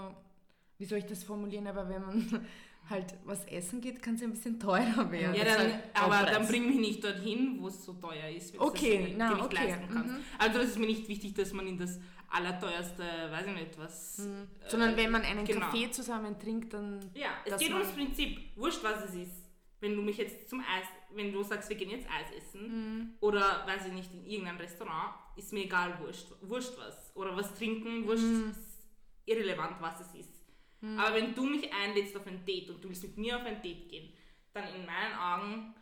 [0.78, 2.46] wie soll ich das formulieren, aber wenn man
[2.90, 5.34] halt was essen geht, kann es ein bisschen teurer werden.
[5.36, 8.60] Ja, dann, halt aber dann bring mich nicht dorthin, wo es so teuer ist, wenn
[8.60, 10.10] du Okay, das nicht, na, dir nicht okay, leisten kannst.
[10.14, 10.20] mhm.
[10.38, 11.98] Also das ist mir nicht wichtig, dass man in das
[12.32, 14.18] allerteuerste, weiß ich nicht, was...
[14.18, 14.48] Mhm.
[14.64, 15.66] äh, Sondern wenn man einen genau.
[15.66, 18.56] Kaffee zusammen trinkt, dann Ja, es geht ums Prinzip.
[18.56, 19.42] Wurscht, was es ist.
[19.80, 22.62] Wenn du mich jetzt zum Eis, wenn du sagst, wir gehen jetzt Eis essen
[23.00, 23.14] Mhm.
[23.20, 27.10] oder, weiß ich nicht, in irgendein Restaurant, ist mir egal, wurscht, wurscht was.
[27.14, 28.50] Oder was trinken, wurscht, Mhm.
[28.50, 28.78] ist
[29.26, 30.40] irrelevant, was es ist.
[30.98, 33.62] Aber wenn du mich einlädst auf ein Date und du willst mit mir auf ein
[33.62, 34.12] Date gehen,
[34.52, 35.74] dann in meinen Augen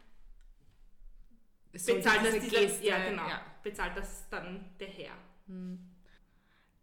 [1.72, 3.40] bezahlt das diese dieser, ja genau, ja.
[3.62, 5.14] bezahlt das dann der Herr.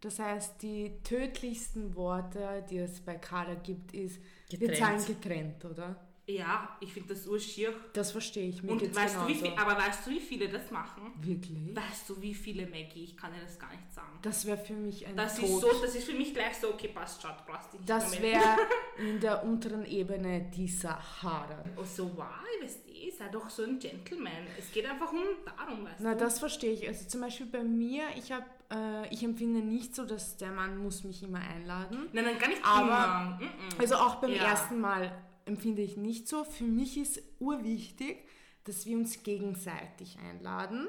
[0.00, 4.78] Das heißt, die tödlichsten Worte, die es bei Carla gibt, ist, wir Getrennt.
[4.78, 6.07] zahlen getrennt, oder?
[6.28, 7.72] Ja, ich finde das urschier.
[7.94, 8.62] Das verstehe ich.
[8.62, 9.44] Mir Und weißt du, wie genauso.
[9.56, 11.10] viel, aber weißt du, wie viele das machen?
[11.22, 11.74] Wirklich?
[11.74, 13.04] Weißt du, wie viele, Maggie?
[13.04, 14.18] Ich kann dir das gar nicht sagen.
[14.20, 15.44] Das wäre für mich ein Das Tod.
[15.46, 17.34] ist so, das ist für mich gleich so, okay, passt, schaut,
[17.72, 18.42] dich nicht das wäre
[18.98, 21.64] in der unteren Ebene die Sahara.
[21.76, 22.26] Oh, so, wow,
[22.62, 24.32] weißt du, sei doch so ein Gentleman.
[24.58, 26.20] Es geht einfach um darum, weißt Na, du.
[26.20, 26.86] das verstehe ich.
[26.86, 30.76] Also zum Beispiel bei mir, ich habe, äh, ich empfinde nicht so, dass der Mann
[30.76, 32.08] muss mich immer einladen.
[32.12, 33.38] Nein, nein, gar nicht Aber- immer.
[33.40, 33.80] Mm -mm.
[33.80, 34.42] Also auch beim Ja.
[34.48, 35.10] ersten Mal
[35.48, 36.44] empfinde ich nicht so.
[36.44, 38.24] Für mich ist urwichtig,
[38.64, 40.88] dass wir uns gegenseitig einladen.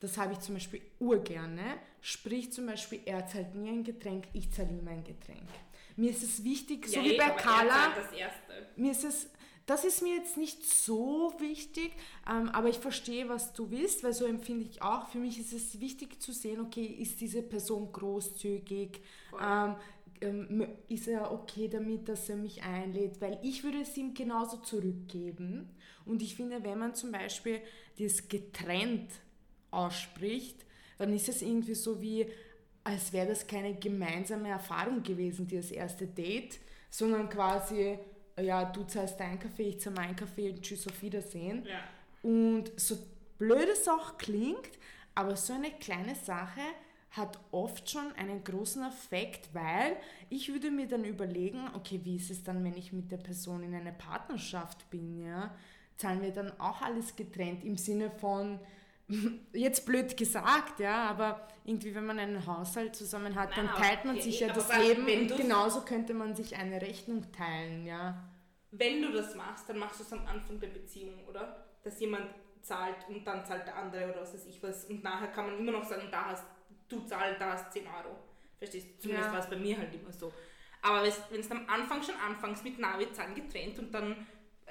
[0.00, 1.78] Das habe ich zum Beispiel urgerne.
[2.00, 5.48] Sprich zum Beispiel, er zahlt mir ein Getränk, ich zahle ihm ein Getränk.
[5.96, 7.94] Mir ist es wichtig, so Ja, wie eh, bei Carla,
[8.76, 9.28] mir ist es,
[9.66, 11.92] das ist mir jetzt nicht so wichtig,
[12.28, 15.08] ähm, aber ich verstehe, was du willst, weil so empfinde ich auch.
[15.08, 19.00] Für mich ist es wichtig zu sehen, okay, ist diese Person großzügig,
[19.40, 19.76] ähm,
[20.22, 24.58] ähm, ist er okay damit, dass er mich einlädt, weil ich würde es ihm genauso
[24.58, 25.68] zurückgeben.
[26.04, 27.60] Und ich finde, wenn man zum Beispiel
[27.98, 29.10] das getrennt
[29.70, 30.64] ausspricht,
[30.98, 32.26] dann ist es irgendwie so wie,
[32.84, 36.58] als wäre das keine gemeinsame Erfahrung gewesen, das erste Date,
[36.90, 37.98] sondern quasi,
[38.40, 41.66] ja, du zahlst deinen Kaffee, ich zahle meinen Kaffee und tschüss, auf Wiedersehen.
[41.66, 41.80] Ja.
[42.22, 42.98] Und so
[43.38, 44.70] blöd es auch klingt,
[45.14, 46.60] aber so eine kleine Sache
[47.12, 49.96] hat oft schon einen großen Effekt, weil
[50.30, 53.62] ich würde mir dann überlegen, okay, wie ist es dann, wenn ich mit der Person
[53.62, 55.54] in einer Partnerschaft bin, ja?
[55.98, 58.58] Zahlen wir dann auch alles getrennt im Sinne von,
[59.52, 64.04] jetzt blöd gesagt, ja, aber irgendwie, wenn man einen Haushalt zusammen hat, Nein, dann teilt
[64.06, 68.26] man sich ja das Leben und genauso könnte man sich eine Rechnung teilen, ja.
[68.70, 71.66] Wenn du das machst, dann machst du es am Anfang der Beziehung, oder?
[71.84, 72.30] Dass jemand
[72.62, 74.86] zahlt und dann zahlt der andere oder was weiß ich was.
[74.86, 76.44] Und nachher kann man immer noch sagen, da hast
[76.92, 78.16] du zahlt, da hast 10 Euro.
[78.58, 78.98] Verstehst du?
[79.02, 79.32] Zumindest Ja.
[79.32, 80.32] war es bei mir halt immer so.
[80.82, 84.26] Aber wenn es am Anfang schon anfängst mit na, wir zahlen getrennt und dann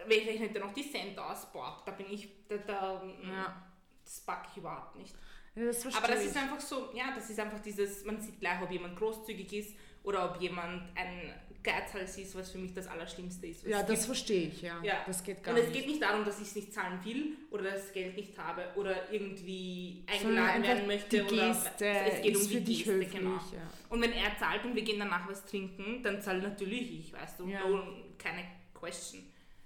[0.07, 3.63] rechnet dann noch die Cent aus, boah, da bin ich, da, da Ja.
[4.03, 5.15] das packe ich überhaupt nicht.
[5.55, 8.61] ja das Aber das ist einfach so, ja, das ist einfach dieses, man sieht gleich,
[8.61, 11.33] ob jemand großzügig ist oder ob jemand ein
[11.63, 13.67] Geizhals ist, was für mich das Allerschlimmste ist.
[13.67, 14.81] Ja, das verstehe ich, ja.
[14.83, 15.03] Ja.
[15.05, 15.77] Das geht gar Und es nicht.
[15.79, 19.11] geht nicht darum, dass ich es nicht zahlen will oder das Geld nicht habe oder
[19.13, 21.17] irgendwie eingeladen werden möchte.
[21.23, 23.11] die oder Geste es geht um die Geste, höflich.
[23.11, 23.35] genau.
[23.35, 23.71] Ja.
[23.89, 27.39] Und wenn er zahlt und wir gehen danach was trinken, dann zahle natürlich ich, weißt
[27.41, 27.67] du, Ja.
[27.67, 27.83] no,
[28.17, 29.21] keine question.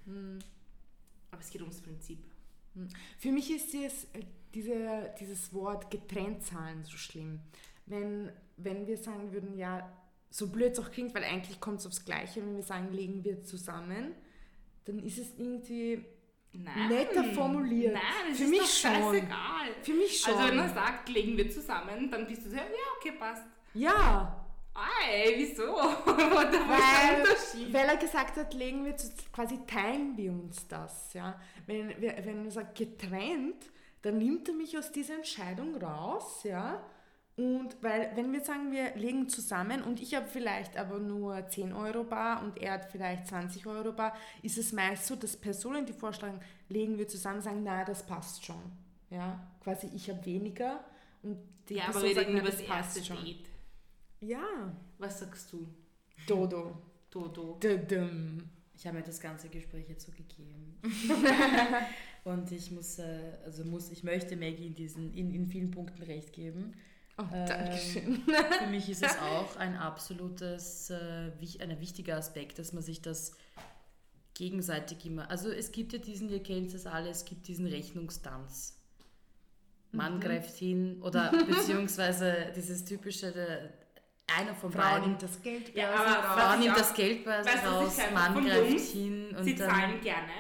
[0.06, 0.40] Hm.
[1.32, 2.20] Aber es geht ums Prinzip.
[3.20, 4.20] Für mich ist dieses, äh,
[4.54, 7.40] diese, dieses Wort getrennt zahlen so schlimm.
[7.86, 9.90] Wenn, wenn wir sagen würden, ja,
[10.36, 13.24] so blöd es auch klingt, weil eigentlich kommt es aufs Gleiche, wenn wir sagen, legen
[13.24, 14.14] wir zusammen,
[14.84, 16.04] dann ist es irgendwie
[16.52, 16.90] Nein.
[16.90, 17.94] netter formuliert.
[17.94, 18.92] Nein, das Für ist mich doch schon.
[18.92, 19.68] scheißegal.
[19.82, 20.34] Für mich schon.
[20.34, 22.64] Also wenn er sagt, legen wir zusammen, dann bist du so, ja,
[23.00, 23.44] okay, passt.
[23.74, 24.42] ja,
[25.10, 25.64] Ey, wieso?
[25.74, 27.74] What the weil, Unterschied?
[27.74, 31.14] weil er gesagt hat, legen wir zu, quasi teilen wir uns das.
[31.14, 31.40] Ja?
[31.66, 33.72] Wenn, wenn er sagt getrennt,
[34.02, 36.44] dann nimmt er mich aus dieser Entscheidung raus.
[36.44, 36.84] Ja?
[37.38, 41.74] Und weil, wenn wir sagen, wir legen zusammen und ich habe vielleicht aber nur 10
[41.74, 45.86] Euro bar und er hat vielleicht 20 Euro bar, ist es meist so, dass Personen,
[45.86, 46.40] die vorschlagen,
[46.70, 48.62] legen wir zusammen, sagen, na, das passt schon.
[49.10, 49.52] Ja?
[49.62, 50.80] Quasi ich habe weniger
[51.24, 51.38] und
[51.68, 53.26] die Ja, aber Person wir sagt, reden na, über das das passt erste schon.
[53.26, 53.50] Date.
[54.22, 55.68] Ja, Was sagst du,
[56.26, 56.82] Dodo.
[57.10, 57.58] Dodo?
[57.60, 58.38] Dudum.
[58.74, 60.78] Ich habe mir das ganze Gespräch jetzt so gegeben.
[62.24, 66.04] und ich muss, äh, also muss, ich möchte Maggie in diesen, in, in vielen Punkten
[66.04, 66.74] recht geben.
[67.18, 68.24] Oh, Ähm, danke schön.
[68.60, 73.32] Für mich ist es auch ein absolutes, äh, ein wichtiger Aspekt, dass man sich das
[74.34, 78.78] gegenseitig immer, also es gibt ja diesen, ihr kennt es alle, es gibt diesen Rechnungstanz.
[79.92, 83.74] Man greift hin oder beziehungsweise dieses typische, der,
[84.38, 86.18] einer von Frau beiden, nimmt das Geld Ja, raus.
[86.18, 90.32] aber Frau nimmt das du, was raus, Mann greift hin und Sie dann, zahlen gerne,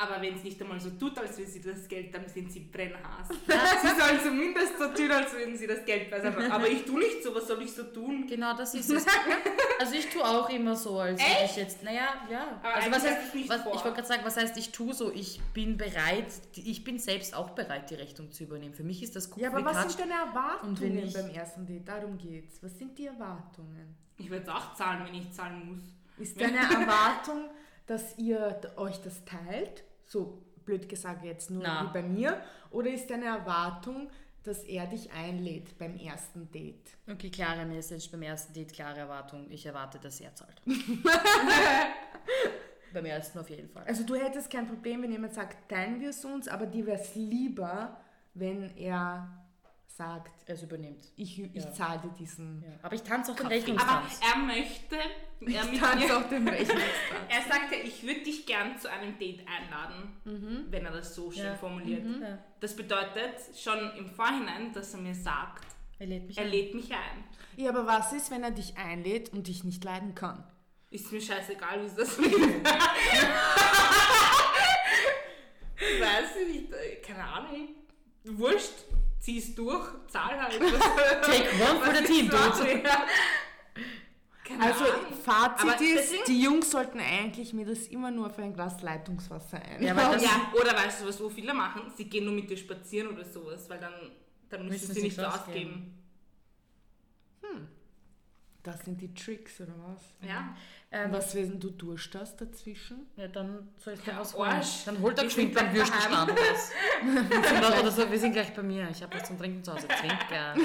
[0.00, 2.60] Aber wenn es nicht einmal so tut, als würden sie das Geld, dann sind sie
[2.60, 3.28] brennhaß.
[3.82, 6.52] sie sollen zumindest so tun, als würden sie das Geld beisammen.
[6.52, 8.24] Aber ich tue nicht so, was soll ich so tun?
[8.28, 9.04] Genau, das ist es.
[9.80, 12.60] Also ich tue auch immer so, als würde ich jetzt, naja, ja.
[12.62, 15.12] Aber Also was heißt, nicht was, ich wollte gerade sagen, was heißt, ich tue so,
[15.12, 18.74] ich bin bereit, ich bin selbst auch bereit, die Rechnung zu übernehmen.
[18.74, 20.14] Für mich ist das Ja, aber was sind deine
[20.62, 21.88] Und wenn Erwartungen ich- beim ersten Date?
[21.88, 22.62] Darum geht's.
[22.62, 23.96] Was sind die Erwartungen?
[24.16, 25.80] Ich würde es auch zahlen, wenn ich zahlen muss.
[26.18, 27.50] Ist deine Erwartung,
[27.88, 29.82] dass ihr euch das teilt?
[30.08, 31.84] So blöd gesagt jetzt nur Na.
[31.84, 32.42] wie bei mir.
[32.70, 34.10] Oder ist deine Erwartung,
[34.42, 36.96] dass er dich einlädt beim ersten Date?
[37.10, 39.46] Okay, klare Message beim ersten Date, klare Erwartung.
[39.50, 40.62] Ich erwarte, dass er zahlt.
[42.92, 43.84] beim ersten auf jeden Fall.
[43.84, 47.00] Also du hättest kein Problem, wenn jemand sagt, teilen wir es uns, aber dir wäre
[47.00, 48.00] es lieber,
[48.34, 49.28] wenn er
[49.98, 51.04] sagt, Es übernimmt.
[51.16, 51.72] ich, ich Ja.
[51.72, 52.62] zahle dir diesen...
[52.62, 52.68] Ja.
[52.82, 54.20] Aber ich tanze auch den Aber Rechnungstanz.
[54.32, 56.92] er möchte, er, mit Tanz mir, auf den Rechnungstanz.
[57.28, 61.44] er sagte, ich würde dich gern zu einem Date einladen, wenn er das so schön
[61.44, 61.54] Ja.
[61.56, 62.04] formuliert.
[62.22, 62.38] Ja.
[62.60, 65.66] Das bedeutet schon im Vorhinein, dass er mir sagt,
[65.98, 66.50] Er lädt mich er ein.
[66.50, 67.24] lädt mich ein.
[67.56, 70.44] Ja, aber was ist, wenn er dich einlädt und dich nicht leiden kann?
[70.90, 72.32] Ist mir scheißegal, wie es das wird.
[75.76, 77.68] ich weiß nicht, äh, keine Ahnung.
[78.24, 78.72] Wurscht,
[79.20, 80.58] zieh's durch, zahl halt.
[81.22, 82.82] Take one for the team, dude.
[84.60, 84.84] Also.
[85.22, 88.80] Fazit Aber ist, deswegen- die Jungs sollten eigentlich mir das immer nur für ein Glas
[88.80, 89.82] Leitungswasser ein.
[89.82, 91.92] Ja, Ja, oder weißt du, was so viele machen?
[91.96, 93.92] Sie gehen nur mit dir spazieren oder sowas, weil dann,
[94.48, 95.94] dann müssen Müssen sie sie nicht ausgeben.
[98.62, 100.28] Das sind die Tricks, oder was?
[100.28, 100.54] Ja.
[100.90, 103.06] Ähm, Was, wenn du Durst hast dazwischen?
[103.16, 104.50] Ja, dann soll ich da Ja, was holen.
[104.52, 104.84] Arsch.
[104.86, 105.74] Dann holt er geschwind beim.
[105.74, 106.72] Würstelstand raus.
[107.80, 108.88] oder so, wir sind gleich bei mir.
[108.90, 109.86] Ich habe was zum Trinken zu Hause.
[109.86, 110.54] Zwinker.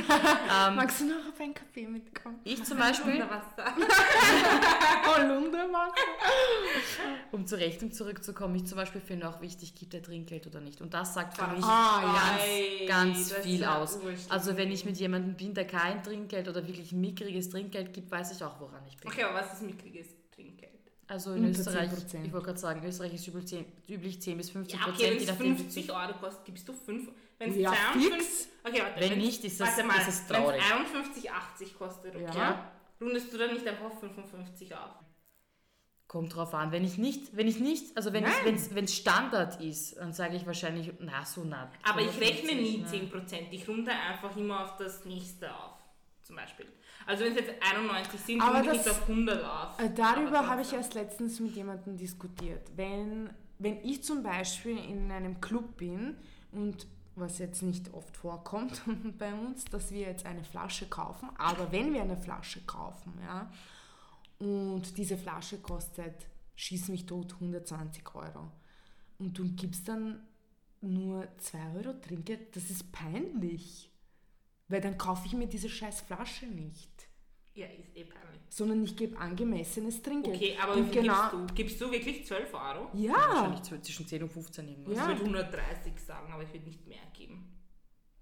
[0.55, 2.39] Ähm, Magst du noch auf einen Kaffee mitkommen?
[2.43, 3.75] ich zum Beispiel, Unter Wasser.
[5.05, 5.93] Holunderwasser?
[7.31, 10.79] um zur Rechnung zurückzukommen, ich zum Beispiel finde auch wichtig, gibt er Trinkgeld oder nicht.
[10.81, 11.65] Und das sagt für Ah, mich.
[11.65, 13.99] Ei, ganz ist viel ja aus.
[14.29, 18.31] Also wenn ich mit jemandem bin, der kein Trinkgeld oder wirklich mickriges Trinkgeld gibt, weiß
[18.33, 19.09] ich auch, woran ich bin.
[19.11, 20.07] Okay, aber was ist mickriges?
[21.07, 22.25] Also in Unter Österreich, 10%.
[22.25, 25.03] ich wollte gerade sagen, Österreich ist üblich 10, üblich 10 bis 50 Ja, Prozent, okay,
[25.09, 27.09] je wenn es nachdem, wie 50 viel- Euro kostet, gibst du 5.
[27.37, 28.47] Wenn es Ja, 52 fix.
[28.63, 28.99] Okay, warte.
[29.01, 30.61] Wenn wenn's- nicht, ist das- mal, ist es traurig.
[30.61, 32.25] Wenn es 51,80 kostet, okay.
[32.35, 32.71] Ja.
[33.01, 34.91] Rundest du dann nicht einfach auf 55 auf?
[36.07, 36.71] Kommt drauf an.
[36.71, 38.23] Wenn ich nicht, wenn ich nicht, also wenn
[38.85, 41.71] es Standard ist, dann sage ich wahrscheinlich, na so nah.
[41.83, 43.47] Aber ich rechne nie 55, 10%.
[43.51, 45.73] Ich runde einfach immer auf das nächste auf.
[46.21, 46.67] Zum Beispiel.
[47.05, 49.79] Also wenn es jetzt 91 sind, Aber das- nicht auf 100 auf.
[49.79, 52.71] Äh, darüber habe ich erst letztens mit jemandem diskutiert.
[52.75, 53.29] Wenn,
[53.59, 56.17] wenn ich zum Beispiel in einem Club bin
[56.51, 58.81] und was jetzt nicht oft vorkommt
[59.19, 63.51] bei uns, dass wir jetzt eine Flasche kaufen, aber wenn wir eine Flasche kaufen, ja,
[64.39, 66.25] und diese Flasche kostet,
[66.55, 68.51] schieß mich tot, 120 Euro
[69.19, 70.23] und du gibst dann
[70.81, 73.89] nur 2 Euro Trinkgeld, das ist peinlich.
[74.67, 77.07] Weil dann kaufe ich mir diese scheiß Flasche nicht
[77.53, 78.41] Ja, ist eh peinlich.
[78.49, 80.35] sondern ich gebe angemessenes Trinkgeld.
[80.37, 81.53] Okay, aber wie und genau, gibst du?
[81.55, 82.89] Gibst du wirklich 12 Euro?
[82.93, 84.95] Ja, Wahrscheinlich zw- zwischen 10 und 15 irgendwas.
[84.97, 85.03] Ja.
[85.03, 87.49] Ich würde 130 sagen, aber ich würde nicht mehr geben.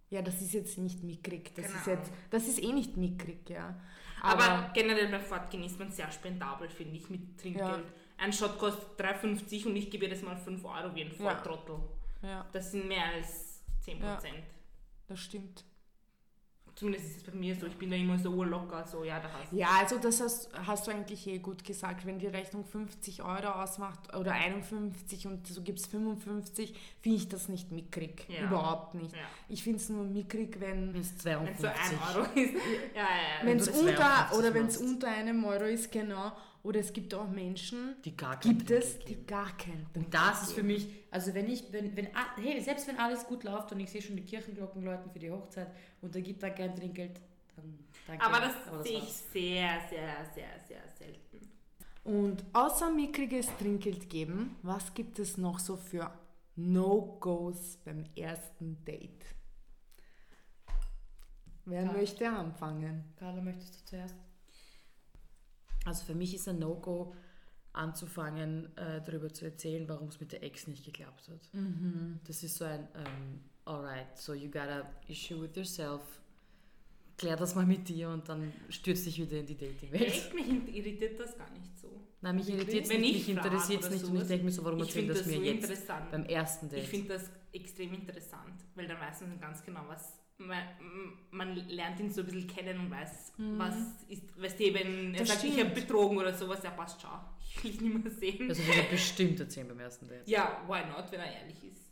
[0.09, 1.53] ja, das ist jetzt nicht mickrig.
[1.55, 3.79] Das Keine ist jetzt, das ist eh nicht mickrig, ja.
[4.23, 7.85] Aber, Aber, generell beim Fortgehen ist man sehr spendabel, finde ich, mit Trinkgeld.
[8.17, 11.15] Ein Shot kostet 3,50 und ich gebe jedes Mal 5 Euro wie ein Ja.
[11.35, 11.79] Volltrottel.
[12.21, 13.99] ja, Das sind mehr als 10%.
[15.07, 15.63] das stimmt.
[16.75, 17.67] Zumindest ist es bei mir so.
[17.67, 19.57] Ich bin da immer so urlocker, so, ja, da hast du.
[19.57, 22.05] Ja, also das hast, hast du eigentlich eh gut gesagt.
[22.05, 27.49] Wenn die Rechnung 50 Euro ausmacht oder 51 und du gibst 55, finde ich das
[27.49, 28.25] nicht mickrig.
[28.29, 28.47] Ja.
[28.47, 29.13] Überhaupt nicht.
[29.13, 29.21] Ja.
[29.49, 32.01] Ich finde es nur mickrig, wenn Wenn es Wenn es so 52.
[32.01, 32.53] 1 Euro ist.
[32.95, 33.45] Ja, ja, ja.
[33.45, 36.31] wenn es unter 52 oder wenn es unter einem Euro ist, genau.
[36.63, 40.13] Oder es gibt auch Menschen, Die gar kein gibt es, Trinkgeld die gar kein Und
[40.13, 43.71] das ist für mich, also wenn ich, wenn, wenn, hey, selbst wenn alles gut läuft
[43.71, 46.75] und ich sehe schon die Kirchenglocken läuten für die Hochzeit und da gibt dann kein
[46.75, 47.19] Trinkgeld,
[47.55, 48.25] dann danke.
[48.25, 51.49] Aber das sehe ich sehr, sehr, sehr, sehr selten.
[52.03, 56.11] Und außer mickriges Trinkgeld geben, was gibt es noch so für
[56.55, 59.25] No-Gos beim ersten Date?
[61.65, 61.91] Wer Ja.
[61.91, 63.03] möchte anfangen?
[63.17, 64.15] Carla, möchtest du zuerst?
[65.85, 67.13] Also für mich ist ein No-Go
[67.73, 71.49] anzufangen, äh, darüber zu erzählen, warum es mit der Ex nicht geklappt hat.
[72.27, 76.01] Das ist so ein, ähm, alright, so you got a issue with yourself,
[77.17, 80.01] klär das mal mit dir und dann stürzt dich wieder in die Dating-Welt.
[80.01, 81.89] Echt, mich irritiert das gar nicht so.
[82.21, 84.51] Nein, mich irritiert es Wenn nicht, ich mich interessiert es nicht und ich denke mir
[84.51, 86.83] so, warum erzählt das das mir so jetzt beim ersten Date?
[86.83, 90.63] Ich finde das extrem interessant, weil dann weiß man ganz genau, was man,
[91.31, 93.75] man lernt ihn so ein bisschen kennen und weiß, was
[94.09, 95.69] ist, weißt du, wenn er Das sagt, ich stimmt.
[95.71, 97.09] habe betrogen oder sowas, ja passt schon.
[97.63, 98.49] Ich will ihn nicht mehr sehen.
[98.49, 100.27] Also wird er bestimmt erzählen beim ersten Date.
[100.27, 101.89] ja, why not, wenn er ehrlich ist.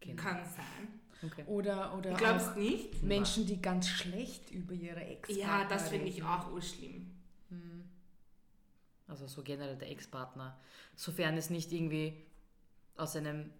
[0.00, 0.22] Genau.
[0.22, 1.00] Kann sein.
[1.22, 1.44] Okay.
[1.46, 3.02] Oder, oder Ich glaube es auch nicht.
[3.02, 7.10] Menschen, die ganz schlecht über ihre ex Ja, das finde ich auch urschlimm.
[9.06, 10.56] Also so generell der Ex-Partner.
[10.94, 12.22] Sofern es nicht irgendwie
[12.96, 13.50] aus einem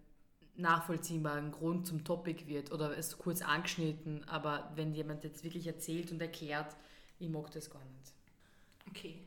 [0.61, 6.11] nachvollziehbaren Grund zum Topic wird oder es kurz angeschnitten, aber wenn jemand jetzt wirklich erzählt
[6.11, 6.75] und erklärt,
[7.19, 8.13] ich mag das gar nicht.
[8.89, 9.21] Okay.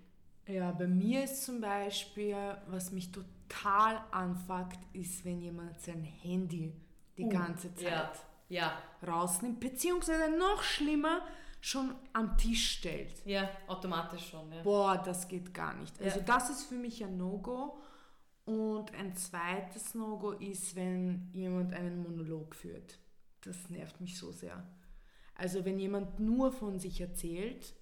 [0.47, 6.73] Ja, bei mir ist zum Beispiel, was mich total anfuckt, ist, wenn jemand sein Handy
[7.17, 8.13] die Uh, ganze Zeit ja.
[8.51, 11.23] Ja, rausnimmt, beziehungsweise noch schlimmer,
[11.63, 13.25] schon am Tisch stellt.
[13.25, 14.53] ja, automatisch schon.
[14.53, 14.63] Ja.
[14.63, 15.99] Boah, das geht gar nicht.
[16.03, 16.25] Also Ja.
[16.27, 17.79] das ist für mich ein No-Go.
[18.45, 22.99] Und ein zweites No-Go ist, wenn jemand einen Monolog führt.
[23.41, 24.63] Das nervt mich so sehr.
[25.35, 27.75] Also wenn jemand nur von sich erzählt,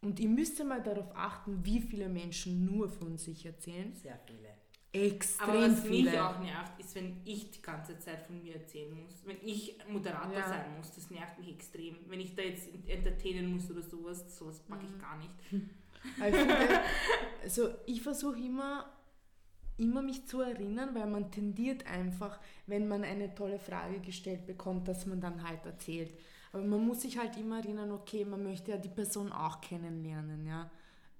[0.00, 3.92] und ihr müsst ja mal darauf achten, wie viele Menschen nur von sich erzählen.
[3.94, 4.48] Sehr viele.
[4.92, 6.10] Extrem Aber was viele.
[6.12, 9.22] mich auch nervt, ist, wenn ich die ganze Zeit von mir erzählen muss.
[9.26, 10.48] Wenn ich Moderator Ja.
[10.48, 11.96] sein muss, das nervt mich extrem.
[12.08, 14.88] Wenn ich da jetzt entertainen muss oder sowas, sowas mag Mhm.
[14.94, 15.30] ich gar nicht.
[16.16, 16.80] Finde,
[17.42, 18.88] also ich versuche immer,
[19.78, 24.88] immer mich zu erinnern, weil man tendiert einfach, wenn man eine tolle Frage gestellt bekommt,
[24.88, 26.12] dass man dann halt erzählt.
[26.52, 30.46] Aber man muss sich halt immer erinnern, okay, man möchte ja die Person auch kennenlernen,
[30.46, 30.70] ja.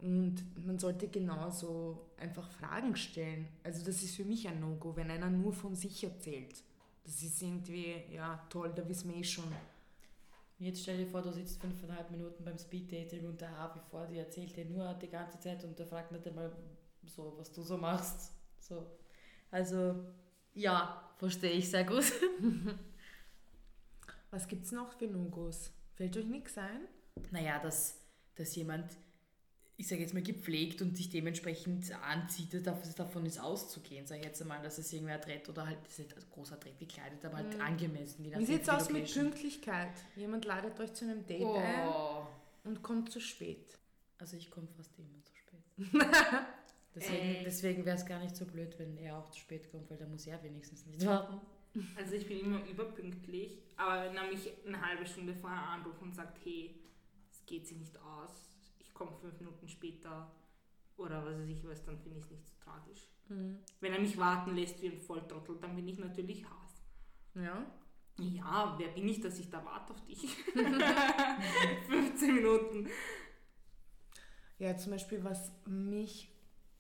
[0.01, 3.49] Und man sollte genauso einfach Fragen stellen.
[3.65, 6.63] Also das ist für mich ein No-Go, wenn einer nur von sich erzählt.
[7.05, 9.53] Das ist irgendwie, ja toll, da wissen wir eh schon.
[10.61, 14.23] Jetzt stell dir vor, du sitzt fünfeinhalb Minuten beim Speeddating und der Harvey vor dir
[14.23, 16.53] erzählt dir nur die ganze Zeit und der fragt nicht einmal
[17.07, 18.33] so, was du so machst.
[18.69, 18.87] So.
[19.51, 19.95] Also,
[20.55, 22.05] ja, verstehe ich sehr gut.
[24.31, 25.71] Was gibt's noch für No-Gos?
[25.95, 26.81] Fällt euch nichts ein?
[27.31, 27.99] Naja, dass,
[28.35, 28.85] dass jemand,
[29.79, 34.07] ich sage jetzt mal, gepflegt und sich dementsprechend anzieht, davon ist auszugehen.
[34.07, 36.57] Sag ich jetzt einmal, dass es irgendwer Dreht oder halt, das ist nicht ein großer
[36.59, 38.25] Dreht gekleidet, aber halt angemessen.
[38.25, 39.13] je Wie sieht's die aus mit.
[39.13, 39.93] Pünktlichkeit?
[40.15, 42.27] Jemand ladet euch zu einem Date ein Oh.
[42.65, 43.79] und kommt zu spät.
[44.19, 45.63] Also ich komme fast immer zu spät.
[46.95, 47.47] deswegen Echt?
[47.47, 50.07] deswegen wäre es gar nicht so blöd, wenn er auch zu spät kommt, weil da
[50.07, 51.41] muss er wenigstens nicht warten.
[51.97, 56.15] Also ich bin immer überpünktlich, aber wenn er mich eine halbe Stunde vorher anruft und
[56.15, 56.81] sagt, hey,
[57.31, 60.33] es geht sich nicht aus, ich komme fünf Minuten später
[60.97, 63.09] oder was weiß ich was, dann finde ich es nicht so tragisch.
[63.29, 63.59] Mhm.
[63.81, 66.83] Wenn er mich warten lässt wie ein Volltrottel, dann bin ich natürlich Hass.
[67.35, 67.65] Ja.
[68.19, 70.37] Ja, wer bin ich, dass ich da warte auf dich?
[71.89, 72.89] 15 Minuten.
[74.59, 76.33] Ja, zum Beispiel, was mich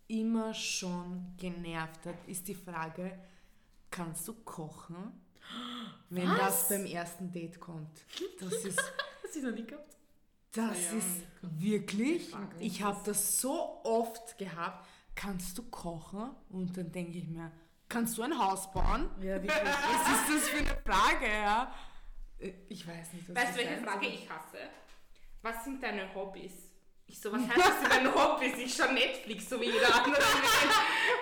[0.09, 3.19] immer schon genervt hat, ist die Frage,
[3.91, 5.13] kannst du kochen?
[6.11, 8.01] Wenn das beim ersten Date kommt.
[8.41, 8.79] Das ist,
[9.23, 9.97] Hast du noch nie gehabt?
[10.53, 16.31] das Ja, ist wirklich, ich habe das so oft gehabt, kannst du kochen?
[16.51, 17.53] Und dann denke ich mir,
[17.89, 19.11] kannst du ein Haus bauen?
[19.21, 19.53] Ja, wirklich.
[19.53, 21.75] Was ist das für eine Frage, ja?
[22.39, 24.59] Äh, Ich weiß nicht, was Weißt das du, welche Frage ich hasse?
[25.43, 26.68] Was sind deine Hobbys?
[27.11, 28.59] Ich so, was heißt das sind meine Hobbys?
[28.59, 30.21] Ich schaue Netflix, so wie jeder andere.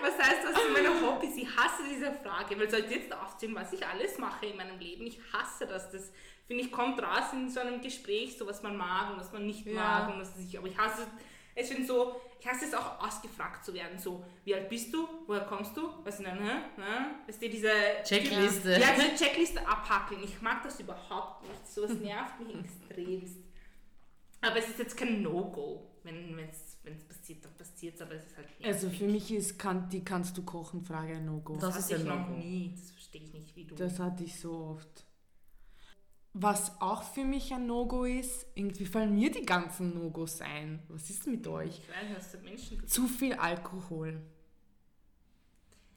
[0.03, 1.37] Was heißt das sind meine Hobbys?
[1.37, 4.79] Ich hasse diese Frage, weil soll ich jetzt aufzählen, was ich alles mache in meinem
[4.81, 5.07] Leben?
[5.07, 5.91] Ich hasse das.
[5.93, 6.11] Das,
[6.47, 9.47] finde ich, kommt raus in so einem Gespräch, so was man mag und was man
[9.47, 9.75] nicht Ja.
[9.75, 10.15] mag.
[10.15, 11.07] Und was ich, aber ich hasse
[11.55, 15.09] es, wenn so, ich hasse es auch ausgefragt zu werden, so, wie alt bist du,
[15.27, 17.15] woher kommst du, was sind deine, ne?
[17.27, 17.71] Weißt du, diese
[18.05, 18.73] Checkliste.
[18.73, 20.23] Ja, diese Checkliste abhackeln.
[20.25, 21.67] Ich mag das überhaupt nicht.
[21.67, 22.55] So, es nervt mich
[22.91, 23.39] extremst.
[24.47, 25.83] Aber es ist jetzt kein No-Go.
[26.03, 28.67] Wenn es passiert, dann passiert es, aber es ist halt nervig.
[28.67, 31.55] Also für mich ist kann, die kannst du kochen Frage ein No-Go.
[31.57, 32.73] Das das ist hatte ich noch nie.
[32.77, 33.75] Das verstehe ich nicht, wie du.
[33.75, 35.05] Das hatte ich so oft.
[36.39, 40.83] Was auch für mich ein No-Go ist, irgendwie fallen mir die ganzen No-Gos ein.
[40.89, 41.79] Was ist mit euch?
[41.81, 44.21] ich weiß, was für Menschen Zu viel Alkohol.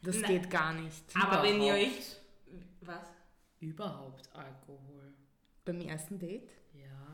[0.02, 0.32] Das Nein.
[0.32, 1.04] geht gar nicht.
[1.14, 1.98] Aber wenn ihr Überhaupt.
[1.98, 2.16] euch.
[2.82, 3.08] Was?
[3.60, 5.14] Überhaupt Alkohol.
[5.66, 6.50] Beim ersten Date?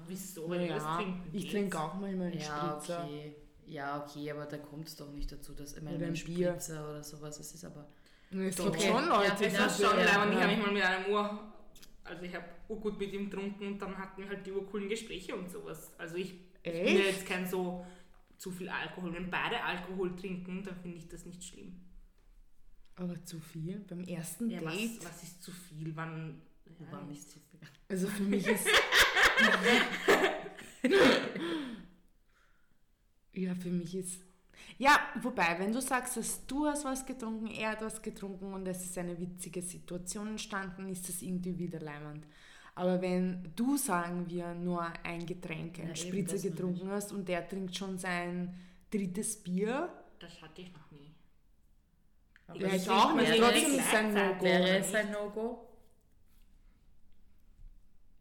[0.06, 0.10] Ja.
[0.10, 0.49] Wieso?
[0.49, 3.03] Weil ihr das ja, trinken ich trinke auch mal einen Ja, Spritzer.
[3.06, 3.36] okay.
[3.68, 6.49] Ja, okay, aber da kommt es doch nicht dazu, dass Oder ein ein Bier.
[6.51, 7.88] Spritzer oder sowas, das ist aber.
[8.32, 8.88] Es gibt Okay.
[8.89, 10.41] schon Leute, Ja, Das schon ja, und ich ja.
[10.43, 11.39] habe mich mal mit einem Uhr.
[12.03, 15.36] Also ich habe gut mit ihm getrunken und dann hatten wir halt die urcoolen Gespräche
[15.36, 15.91] und sowas.
[15.97, 17.84] Also ich, ich bin ja jetzt kein so
[18.38, 19.14] zu viel Alkohol.
[19.14, 21.82] Wenn beide Alkohol trinken, dann finde ich das nicht schlimm.
[22.97, 23.80] Aber zu viel?
[23.89, 25.03] Beim ersten Ja, was, Date?
[25.06, 25.95] was ist zu viel?
[25.95, 26.41] Wann.
[26.80, 27.60] Ja, War nicht so viel.
[27.89, 28.68] Also für mich ist.
[33.33, 34.21] ja, für mich ist.
[34.77, 38.67] Ja, wobei, wenn du sagst, dass du hast was getrunken, er hat was getrunken und
[38.67, 42.25] es ist eine witzige Situation entstanden, ist das irgendwie wieder leimend.
[42.75, 47.47] Aber wenn du, sagen wir, nur ein Getränk, ein Ja, Spritzer getrunken hast und der
[47.47, 48.53] trinkt schon sein
[48.91, 51.13] drittes Bier, Das hatte ich noch nie.
[52.47, 54.13] Aber ja, das ich auch nicht, trotzdem nicht ist es ein.
[54.13, 54.43] No-Go.
[54.43, 55.67] Wäre es ein No-Go?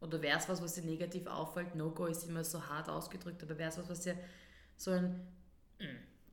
[0.05, 1.75] Oder wäre es was, was dir negativ auffällt?
[1.75, 4.17] No-Go ist immer so hart ausgedrückt, aber wäre es was, was dir
[4.77, 5.27] so ein.
[5.81, 5.85] "Mm,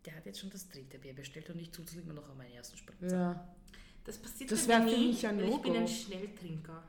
[0.04, 2.54] Der hat jetzt schon das dritte Bier bestellt und ich zuzüglich mir noch an meinen
[2.54, 3.16] ersten Spritzer.
[3.16, 3.56] Ja.
[4.04, 6.84] Das passiert Das bei mir mich ein Ich bin ein Schnelltrinker.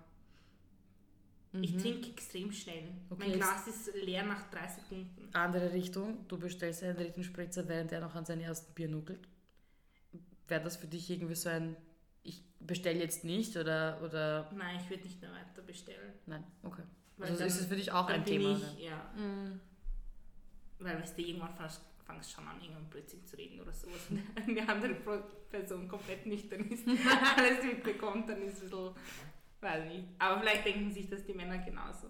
[1.61, 2.89] Ich trinke extrem schnell.
[3.11, 5.29] Okay, mein Glas ist leer nach drei Sekunden.
[5.35, 9.29] Andere Richtung, du bestellst einen dritten Spritzer, während er noch an seinem ersten Bier nuckelt.
[10.49, 11.77] Wäre das für dich irgendwie so ein,
[12.63, 16.13] ich bestelle jetzt nicht oder, oder Nein, ich würde nicht mehr weiter bestellen.
[16.27, 16.83] nein, okay.
[17.17, 18.53] Weil Also dann- ist es für dich auch dann ein bin Thema?
[18.57, 18.85] Ich, ne?
[18.85, 19.13] ja.
[19.17, 19.61] Mhm.
[20.79, 24.01] Weil weißt du, irgendwann fangst fangst schon an, irgendwann Blödsinn zu reden oder sowas.
[24.11, 24.95] Und eine andere
[25.51, 26.85] Person komplett nüchtern ist,
[27.37, 28.95] alles mitbekommt, dann ist es ein bisschen,
[29.61, 30.05] weiß nicht.
[30.19, 32.09] Aber vielleicht denken sich das die Männer genauso.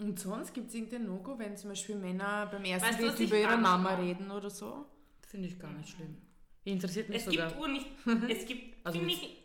[0.00, 3.56] Und sonst gibt es irgendein No-Go, wenn zum Beispiel Männer beim ersten Date über ihre
[3.56, 4.86] Mama reden oder so?
[5.20, 6.16] Finde ich gar nicht schlimm.
[6.64, 7.48] Interessiert mich Es sogar.
[7.48, 7.86] gibt, ur nicht,
[8.28, 9.41] es gibt Also finde ich,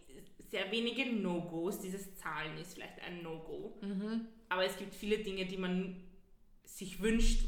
[0.48, 1.80] sehr wenige No-Gos.
[1.80, 3.78] Dieses Zahlen ist vielleicht ein No-Go.
[3.82, 4.28] Mhm.
[4.50, 6.04] Aber es gibt viele Dinge, die man
[6.64, 7.46] sich wünscht,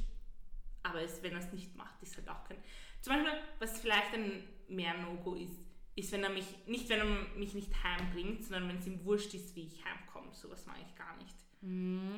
[0.84, 2.58] aber es, wenn er es nicht macht, ist halt auch kein.
[3.02, 5.60] Zum Beispiel, was vielleicht ein mehr No-Go ist,
[5.96, 9.34] ist, wenn er mich, nicht wenn er mich nicht heimbringt, sondern wenn es ihm wurscht
[9.34, 10.34] ist, wie ich heimkomme.
[10.34, 11.36] Sowas mag ich gar nicht.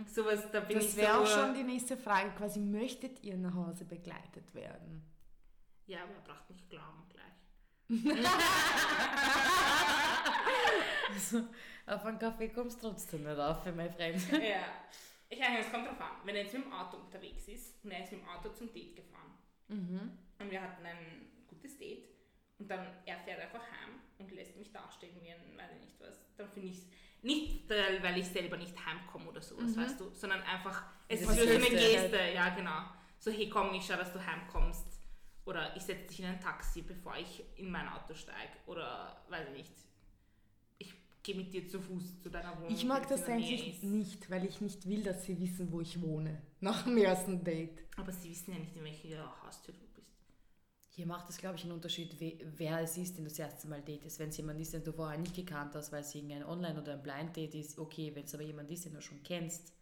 [0.07, 3.55] Sowas, da bin ich Das wäre auch schon die nächste Frage, quasi, möchtet ihr nach
[3.55, 5.03] Hause begleitet werden?
[5.88, 7.20] Ja, aber er braucht nicht glauben gleich.
[11.13, 11.43] Also,
[11.87, 14.15] auf einen Kaffee kommst du trotzdem nicht auf für mein Freund.
[14.31, 14.63] ja.
[15.29, 16.17] Ich meine, es kommt drauf an.
[16.25, 18.71] Wenn er jetzt mit dem Auto unterwegs ist und er ist mit dem Auto zum
[18.73, 19.31] Date gefahren
[20.39, 22.09] und wir hatten ein gutes Date
[22.59, 25.99] und dann er fährt einfach heim und lässt mich dastehen wie ein, weiß ich nicht
[26.01, 26.85] was, dann finde ich es
[27.21, 31.27] nicht, weil weil ich selber nicht heimkomme oder sowas, weißt du, sondern einfach, es ist
[31.27, 32.81] so eine Höchste Geste, ja genau.
[33.19, 34.85] So, hey komm, ich schau, dass du heimkommst.
[35.51, 38.53] Oder ich setze dich in ein Taxi, bevor ich in mein Auto steige.
[38.67, 39.71] Oder, weiß ich nicht,
[40.77, 42.71] ich gehe mit dir zu Fuß zu deiner Wohnung.
[42.73, 46.41] Ich mag das eigentlich nicht, weil ich nicht will, dass sie wissen, wo ich wohne.
[46.61, 47.83] Nach dem ersten Date.
[47.97, 50.07] Aber sie wissen ja nicht, in welcher Haustür du bist.
[50.91, 53.67] Hier macht es, glaube ich, einen Unterschied, we- wer es ist, den du das erste
[53.67, 54.19] Mal datest.
[54.19, 56.93] Wenn es jemand ist, den du vorher nicht gekannt hast, weil es irgendein Online- oder
[56.93, 58.11] ein Blind-Date ist, okay.
[58.15, 59.73] Wenn es aber jemand ist, den du schon kennst,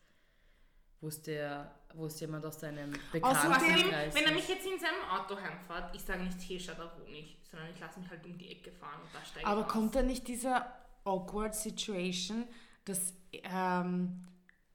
[1.02, 4.78] wo es der- wo es jemand aus deinem Außerdem, Bekanntenkreis wenn er mich jetzt in
[4.80, 8.10] seinem Auto heimfährt, ich sage nicht, hier, schau, da wohne ich, sondern ich lasse mich
[8.10, 9.72] halt um die Ecke fahren und da steige Aber ich aus.
[9.72, 10.72] kommt da nicht dieser
[11.04, 12.48] awkward Situation,
[12.86, 14.24] dass ähm,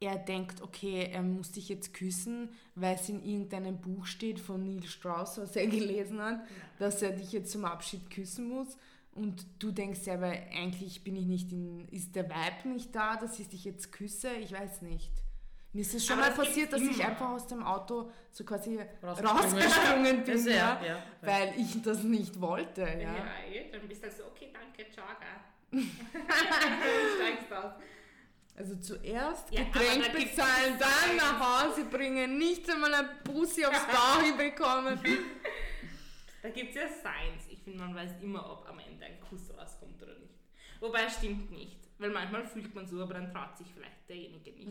[0.00, 4.64] er denkt, okay, er muss dich jetzt küssen, weil es in irgendeinem Buch steht von
[4.66, 6.40] Neil Strauss, was er gelesen hat,
[6.80, 8.76] dass er dich jetzt zum Abschied küssen muss.
[9.12, 13.14] Und du denkst ja, aber eigentlich bin ich nicht in, ist der Vibe nicht da,
[13.16, 14.32] dass ich dich jetzt küsse?
[14.34, 15.12] Ich weiß nicht.
[15.74, 17.10] Mir ist es schon Aber mal das passiert, dass gibt's ich immer.
[17.10, 20.22] einfach aus dem Auto so quasi Rausgesprungen.
[20.24, 21.02] bin, Das, ja, ja, ja.
[21.20, 22.82] weil ich das nicht wollte.
[22.82, 23.26] Ja, Ja.
[23.52, 25.82] eh, dann bist du halt so, okay, danke, gell.
[27.16, 27.72] steigst aus.
[28.56, 35.00] Also zuerst Getränk bezahlen, dann nach Hause bringen, nicht einmal ein Bussi aufs Bauchi bekommen.
[36.40, 37.48] Da gibt es ja Signs.
[37.50, 40.34] Ich finde, man weiß immer, ob am Ende ein Kuss rauskommt oder nicht.
[40.78, 41.78] Wobei, stimmt nicht.
[41.98, 44.68] Weil manchmal fühlt man so, aber dann traut sich vielleicht derjenige nicht.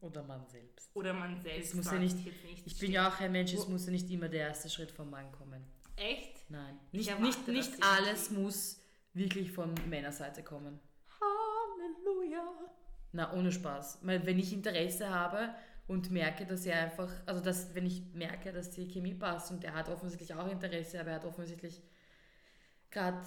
[0.00, 0.90] Oder man selbst.
[0.94, 2.66] Oder man selbst Es muss ja nicht- nicht.
[2.66, 5.08] Ich bin ja auch ein Mensch, es muss ja nicht immer der erste Schritt vom
[5.10, 5.64] Mann kommen.
[5.96, 6.48] Echt?
[6.50, 6.78] Nein.
[6.92, 8.80] Ich Nicht, erwarte nicht, nicht alles muss
[9.14, 10.78] wirklich von Männerseite kommen.
[11.20, 12.44] Halleluja.
[13.12, 14.00] Na, ohne Spaß.
[14.02, 15.54] Weil wenn ich Interesse habe
[15.86, 19.64] und merke, dass er einfach, also dass, wenn ich merke, dass die Chemie passt und
[19.64, 21.82] er hat offensichtlich auch Interesse, aber er hat offensichtlich
[22.90, 23.22] gerade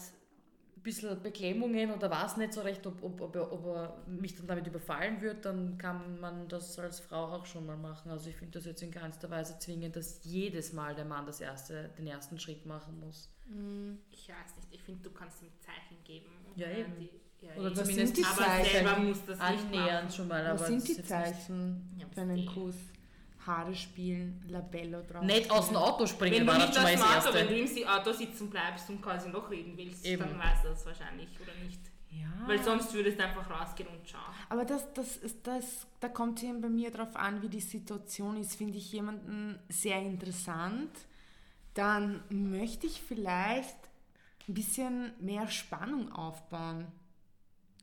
[0.84, 4.48] bisschen Beklemmungen oder weiß nicht so recht, ob, ob, ob, er, ob er mich dann
[4.48, 8.12] damit überfallen wird, dann kann man das als Frau auch schon mal machen.
[8.12, 11.42] Also ich finde das jetzt in keinster Weise zwingend, dass jedes Mal der Mann das
[11.42, 13.30] erste, den ersten Schritt machen muss.
[14.12, 14.68] Ich weiß nicht.
[14.72, 16.30] Ich finde, du kannst ihm Zeichen geben.
[16.56, 16.96] Ja, eben.
[16.98, 17.10] Die,
[17.46, 17.72] ja, Oder.
[17.72, 18.72] Was zumindest sind die aber Zeichen?
[18.72, 20.12] selber muss das nicht annähernd machen.
[20.12, 20.44] schon mal.
[20.46, 22.76] Was aber sind die Zeichen für einen Kuss?
[23.46, 25.24] Haare spielen, Labello drauf.
[25.24, 27.34] Nicht aus dem Auto springen Wenn du war nicht das schon mal das machst, Erste.
[27.34, 30.24] wenn du im Auto sitzen bleibst und quasi noch reden willst, Eben.
[30.24, 31.80] dann weißt du das wahrscheinlich oder nicht.
[32.12, 32.28] Ja.
[32.46, 34.22] Weil sonst würdest du einfach rausgehen und schauen.
[34.50, 37.62] Aber das, das ist das, da kommt es eben bei mir drauf an, wie die
[37.62, 38.56] Situation ist.
[38.56, 40.92] Finde ich jemanden sehr interessant,
[41.74, 43.78] dann möchte ich vielleicht
[44.48, 46.88] ein bisschen mehr Spannung aufbauen.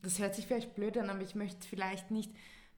[0.03, 2.31] Das hört sich vielleicht blöd an, aber ich möchte vielleicht nicht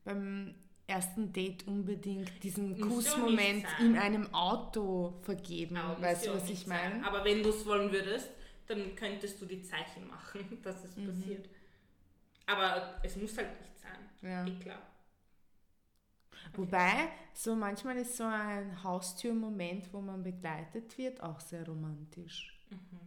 [0.04, 0.56] beim
[0.92, 5.78] ersten Date unbedingt diesen Kussmoment in einem Auto vergeben.
[5.78, 6.96] Aber weißt du, was ich meine?
[6.96, 7.04] sein.
[7.04, 8.30] Aber wenn du es wollen würdest,
[8.68, 11.08] dann könntest du die Zeichen machen, dass es Mhm.
[11.08, 11.50] passiert.
[12.46, 14.30] Aber es muss halt nicht sein.
[14.30, 14.46] Ja.
[14.46, 14.82] Eh klar.
[16.54, 22.60] Wobei, so manchmal ist so ein Haustürmoment, wo man begleitet wird, auch sehr romantisch.
[22.70, 23.00] Mhm.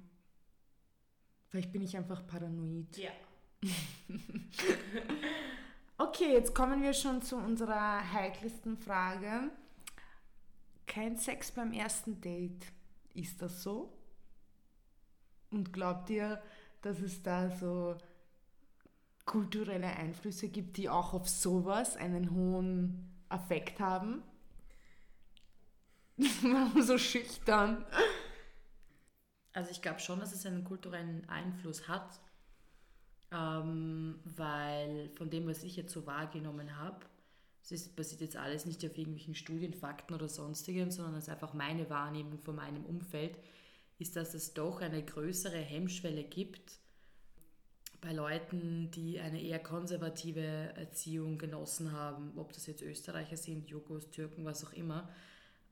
[1.50, 2.96] Vielleicht bin ich einfach paranoid.
[2.96, 3.10] Ja.
[5.96, 9.50] Okay, jetzt kommen wir schon zu unserer heikelsten Frage.
[10.86, 12.66] Kein Sex beim ersten Date.
[13.14, 13.96] Ist das so?
[15.50, 16.42] Und glaubt ihr,
[16.82, 17.96] dass es da so
[19.24, 24.24] kulturelle Einflüsse gibt, die auch auf sowas einen hohen Affekt haben?
[26.16, 27.84] Warum so schüchtern?
[29.52, 32.20] Also ich glaube schon, dass es einen kulturellen Einfluss hat,
[33.32, 37.06] ähm, weil von dem, was ich jetzt so wahrgenommen habe,
[37.70, 41.88] es basiert jetzt alles nicht auf irgendwelchen Studienfakten oder sonstigem, sondern es ist einfach meine
[41.88, 43.38] Wahrnehmung von meinem Umfeld,
[43.98, 46.78] ist, dass es doch eine größere Hemmschwelle gibt
[48.00, 54.10] bei Leuten, die eine eher konservative Erziehung genossen haben, ob das jetzt Österreicher sind, Jugos,
[54.10, 55.08] Türken, was auch immer,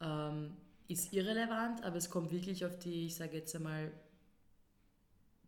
[0.01, 0.57] ähm,
[0.89, 3.93] ist irrelevant, aber es kommt wirklich auf die, ich sage jetzt einmal,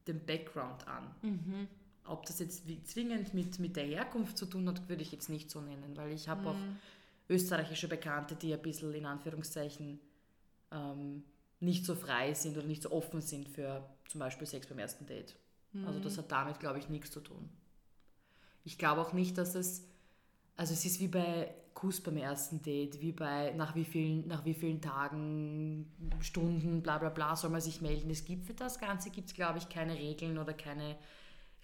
[0.07, 1.15] den Background an.
[1.23, 1.69] Mhm.
[2.07, 5.51] Ob das jetzt zwingend mit, mit der Herkunft zu tun hat, würde ich jetzt nicht
[5.51, 6.47] so nennen, weil ich habe Mhm.
[6.49, 6.57] auch
[7.31, 9.99] österreichische Bekannte, die ein bisschen in Anführungszeichen
[10.71, 11.25] ähm,
[11.61, 15.07] nicht so frei sind oder nicht so offen sind für zum Beispiel Sex beim ersten
[15.07, 15.35] Date.
[15.87, 17.49] Also das hat damit, glaube ich, nichts zu tun.
[18.65, 19.83] Ich glaube auch nicht, dass es,
[20.57, 24.45] also es ist wie bei Kuss beim ersten Date, wie bei nach wie vielen, nach
[24.45, 25.91] wie vielen Tagen,
[26.21, 28.09] Stunden, bla bla bla soll man sich melden.
[28.11, 30.97] Es gibt für das Ganze, gibt es, glaube ich, keine Regeln oder keine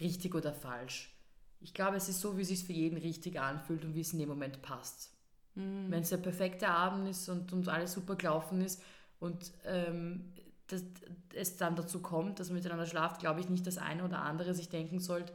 [0.01, 1.15] richtig oder falsch.
[1.61, 4.13] Ich glaube, es ist so, wie es sich für jeden richtig anfühlt und wie es
[4.13, 5.13] in dem Moment passt.
[5.55, 8.83] Wenn es der perfekte Abend ist und, und alles super gelaufen ist
[9.19, 10.33] und ähm,
[10.69, 10.85] dass
[11.35, 14.55] es dann dazu kommt, dass man miteinander schlaft, glaube ich nicht, dass eine oder andere
[14.55, 15.33] sich denken sollte,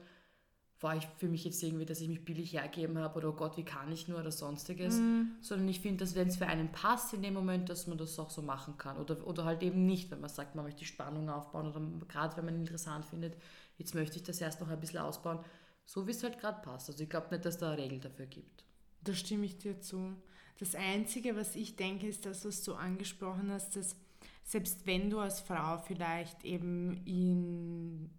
[0.80, 3.58] war ich für mich jetzt irgendwie, dass ich mich billig hergeben habe oder oh Gott,
[3.58, 5.02] wie kann ich nur oder sonstiges,
[5.42, 8.18] sondern ich finde, dass wenn es für einen passt in dem Moment, dass man das
[8.20, 10.86] auch so machen kann oder, oder halt eben nicht, wenn man sagt, man möchte die
[10.86, 13.36] Spannung aufbauen oder gerade wenn man interessant findet,
[13.78, 15.40] jetzt möchte ich das erst noch ein bisschen ausbauen,
[15.86, 16.90] so wie es halt gerade passt.
[16.90, 18.66] Also ich glaube nicht, dass da eine Regel dafür gibt.
[19.02, 20.16] Da stimme ich dir zu.
[20.58, 23.96] Das Einzige, was ich denke, ist das, was du angesprochen hast, dass
[24.44, 28.12] selbst wenn du als Frau vielleicht eben in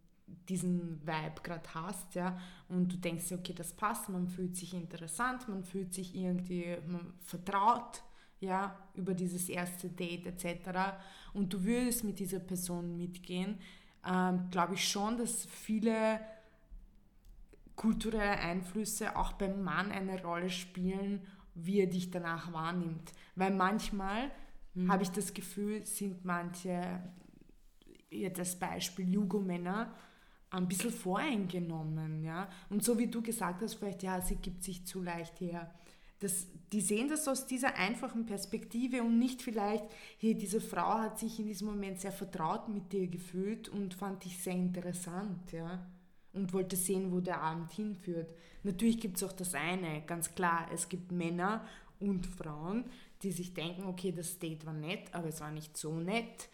[0.48, 2.38] diesen Vibe gerade hast, ja,
[2.68, 6.78] und du denkst, okay, das passt, man fühlt sich interessant, man fühlt sich irgendwie
[7.20, 8.02] vertraut,
[8.40, 10.98] ja, über dieses erste Date etc.
[11.32, 13.58] und du würdest mit dieser Person mitgehen,
[14.06, 16.20] ähm, glaube ich schon, dass viele
[17.74, 23.12] kulturelle Einflüsse auch beim Mann eine Rolle spielen, wie er dich danach wahrnimmt.
[23.34, 24.30] Weil manchmal
[24.88, 27.02] habe ich das Gefühl, sind manche,
[28.10, 29.94] jetzt als Beispiel Jugo-Männer,
[30.50, 32.22] ein bisschen voreingenommen.
[32.24, 32.48] Ja?
[32.68, 35.72] Und so wie du gesagt hast, vielleicht, ja, sie gibt sich zu leicht her.
[36.20, 39.84] Das, die sehen das aus dieser einfachen Perspektive und nicht vielleicht,
[40.16, 44.24] hier, diese Frau hat sich in diesem Moment sehr vertraut mit dir gefühlt und fand
[44.24, 45.52] dich sehr interessant.
[45.52, 45.86] Ja?
[46.36, 48.32] und wollte sehen, wo der Abend hinführt.
[48.62, 51.66] Natürlich gibt es auch das eine, ganz klar, es gibt Männer
[51.98, 52.84] und Frauen,
[53.22, 56.48] die sich denken, okay, das Date war nett, aber es war nicht so nett.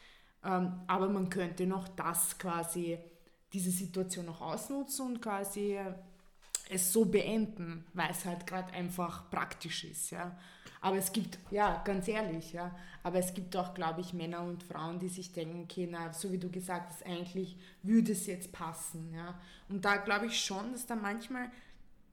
[0.44, 2.96] Ähm, aber man könnte noch das quasi,
[3.52, 5.78] diese Situation noch ausnutzen und quasi
[6.72, 10.10] es so beenden, weil es halt gerade einfach praktisch ist.
[10.10, 10.36] Ja.
[10.80, 14.64] Aber es gibt, ja, ganz ehrlich, ja, aber es gibt auch, glaube ich, Männer und
[14.64, 18.52] Frauen, die sich denken, okay, na, so wie du gesagt hast, eigentlich würde es jetzt
[18.52, 19.12] passen.
[19.14, 19.38] Ja.
[19.68, 21.50] Und da glaube ich schon, dass da manchmal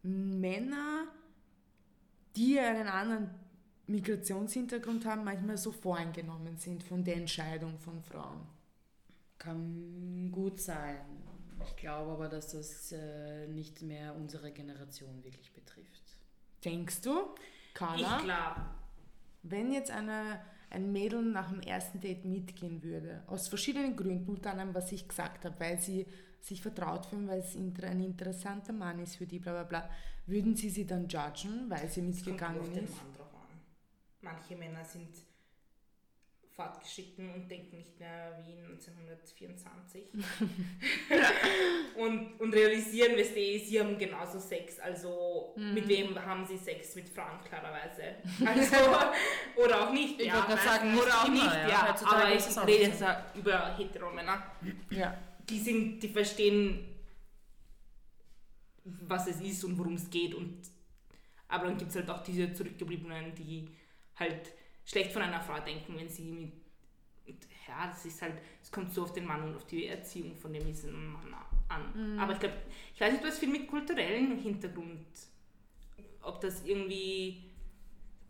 [0.03, 1.05] Männer,
[2.36, 3.32] die einen anderen
[3.88, 8.41] Migrationshintergrund haben, manchmal so voreingenommen sind von der Entscheidung von Frauen.
[9.39, 10.99] Kann gut sein.
[11.66, 16.03] Ich glaube aber, dass das äh, nicht mehr unsere Generation wirklich betrifft.
[16.64, 17.36] Denkst du,
[17.74, 18.18] Carla?
[18.18, 18.62] Ich glaube.
[19.43, 24.51] Wenn jetzt eine, ein Mädel nach dem ersten Date mitgehen würde, aus verschiedenen Gründen, unter
[24.51, 26.05] anderem, was ich gesagt habe, weil sie
[26.41, 29.89] sich vertraut fühlen, weil es ein interessanter Mann ist für die, bla bla bla,
[30.26, 32.93] würden sie sie dann judgen, weil sie mitgegangen ist?
[34.22, 35.10] Manche Männer sind
[36.60, 40.03] fortgeschritten und denken nicht mehr wie 1924
[41.95, 45.74] und, und realisieren, weißt du, sie haben genauso Sex, also Mhm.
[45.74, 46.95] mit wem haben sie Sex?
[46.95, 48.16] Mit Frauen klarerweise.
[48.45, 48.76] Also,
[49.64, 50.34] oder auch nicht, Ich ja.
[50.34, 51.70] gerade nein, sagen, nicht oder auch immer, nicht, ja.
[51.70, 51.95] ja.
[52.05, 53.03] Aber ich rede jetzt
[53.36, 54.43] über Heteromänner.
[54.89, 55.18] Ja.
[55.49, 56.86] Die sind, die verstehen,
[58.84, 60.34] was es ist und worum es geht.
[60.36, 60.62] Und,
[61.47, 63.70] aber dann gibt es halt auch diese Zurückgebliebenen, die
[64.16, 64.53] halt
[64.90, 66.54] schlecht von einer Frau denken, wenn sie mit.
[67.68, 70.52] Ja, das ist halt, es kommt so auf den Mann und auf die Erziehung von
[70.52, 70.64] dem
[71.14, 71.36] Mann
[71.68, 72.20] an.
[72.20, 72.56] Aber ich glaube,
[72.96, 75.06] ich weiß nicht, was viel mit kulturellem Hintergrund,
[76.22, 77.50] ob das irgendwie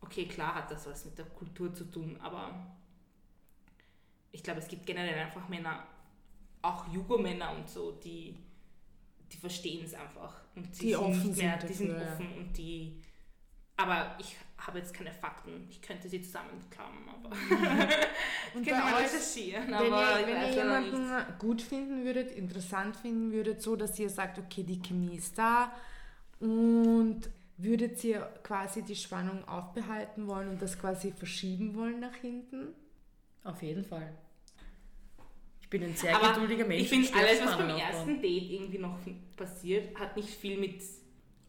[0.01, 2.75] okay, klar hat das was mit der Kultur zu tun, aber
[4.31, 5.87] ich glaube, es gibt generell einfach Männer,
[6.61, 8.37] auch Jugo-Männer und so, die,
[9.31, 10.41] die verstehen es einfach.
[10.55, 12.13] Und sie Die sind offen nicht mehr, sind die sind dafür, ja.
[12.13, 13.01] offen und die.
[13.77, 14.35] Aber ich
[14.65, 15.67] habe jetzt keine Fakten.
[15.69, 17.29] Ich könnte sie zusammenklammern, aber.
[18.55, 20.91] Und ich bei euch, recherchieren, wenn ihr, ich wenn ihr leider nicht.
[20.93, 25.37] jemanden gut finden würdet, interessant finden würdet, so dass ihr sagt, okay, die Chemie ist
[25.37, 25.71] da
[26.39, 32.73] und würdet ihr quasi die Spannung aufbehalten wollen und das quasi verschieben wollen nach hinten?
[33.43, 34.13] Auf jeden Fall.
[35.61, 36.83] Ich bin ein sehr Aber geduldiger Mensch.
[36.83, 38.97] ich finde, alles, was beim ersten Date irgendwie noch
[39.35, 40.81] passiert, hat nicht viel mit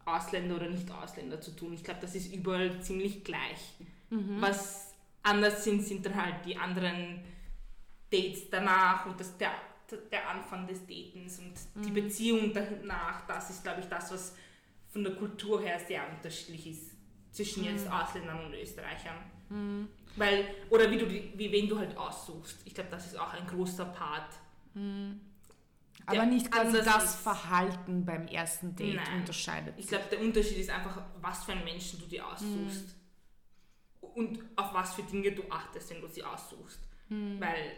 [0.05, 1.73] Ausländer oder Nicht-Ausländer zu tun.
[1.73, 3.75] Ich glaube, das ist überall ziemlich gleich.
[4.11, 4.41] Mhm.
[4.41, 4.93] Was
[5.23, 7.21] anders sind, sind dann halt die anderen
[8.11, 9.53] Dates danach und das, der,
[10.11, 11.83] der Anfang des Datens und Mhm.
[11.87, 13.27] die Beziehung danach.
[13.27, 14.35] Das ist, glaube ich, das, was
[14.93, 16.91] von der Kultur her sehr unterschiedlich ist
[17.31, 17.93] zwischen jetzt Mhm.
[17.93, 19.17] Ausländern und Österreichern.
[20.17, 22.59] Weil, oder wie du wie wen du halt aussuchst.
[22.65, 24.33] Ich glaube, das ist auch ein großer Part.
[26.07, 27.17] Aber nicht quasi das.
[27.17, 29.21] Verhalten beim ersten Date Nein.
[29.21, 32.97] unterscheidet Ich glaube, der Unterschied ist einfach, was für einen Menschen du dir aussuchst.
[34.01, 36.81] Und auf was für Dinge du achtest, wenn du sie aussuchst.
[37.09, 37.77] Weil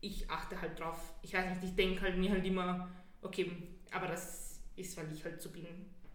[0.00, 2.88] ich achte halt drauf, ich weiß nicht, ich denke halt mir halt immer,
[3.22, 3.50] okay,
[3.92, 5.66] aber das ist, weil ich halt so bin.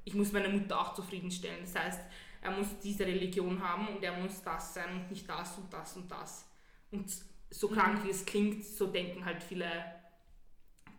[0.03, 1.61] Ich muss meine Mutter auch zufriedenstellen.
[1.61, 2.01] Das heißt,
[2.41, 5.95] er muss diese Religion haben und er muss das sein und nicht das und das
[5.95, 6.47] und das.
[6.89, 7.11] Und
[7.49, 9.69] so krank wie es klingt, so denken halt viele,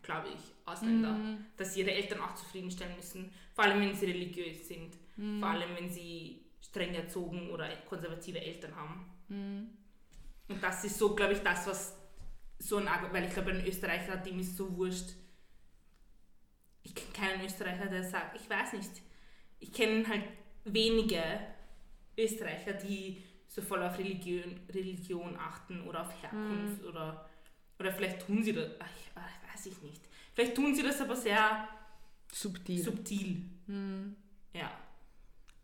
[0.02, 1.16] glaube ich, Ausländer,
[1.56, 3.32] dass sie ihre Eltern auch zufriedenstellen müssen.
[3.54, 4.96] Vor allem, wenn sie religiös sind.
[5.40, 9.06] Vor allem, wenn sie streng erzogen oder konservative Eltern haben.
[10.48, 11.96] Und das ist so, glaube ich, das, was
[12.58, 15.10] so ein Argument, weil ich glaube, ein Österreicher, dem ist so wurscht.
[16.82, 18.90] Ich kenne keinen Österreicher, der sagt, ich weiß nicht.
[19.60, 20.24] Ich kenne halt
[20.64, 21.22] wenige
[22.16, 27.28] Österreicher, die so voll auf Religion, Religion achten oder auf Herkunft oder,
[27.78, 28.88] oder vielleicht tun sie das, ach,
[29.52, 30.02] weiß ich nicht.
[30.34, 31.68] Vielleicht tun sie das aber sehr
[32.32, 32.82] Subtil.
[32.82, 33.42] subtil.
[34.54, 34.70] Ja.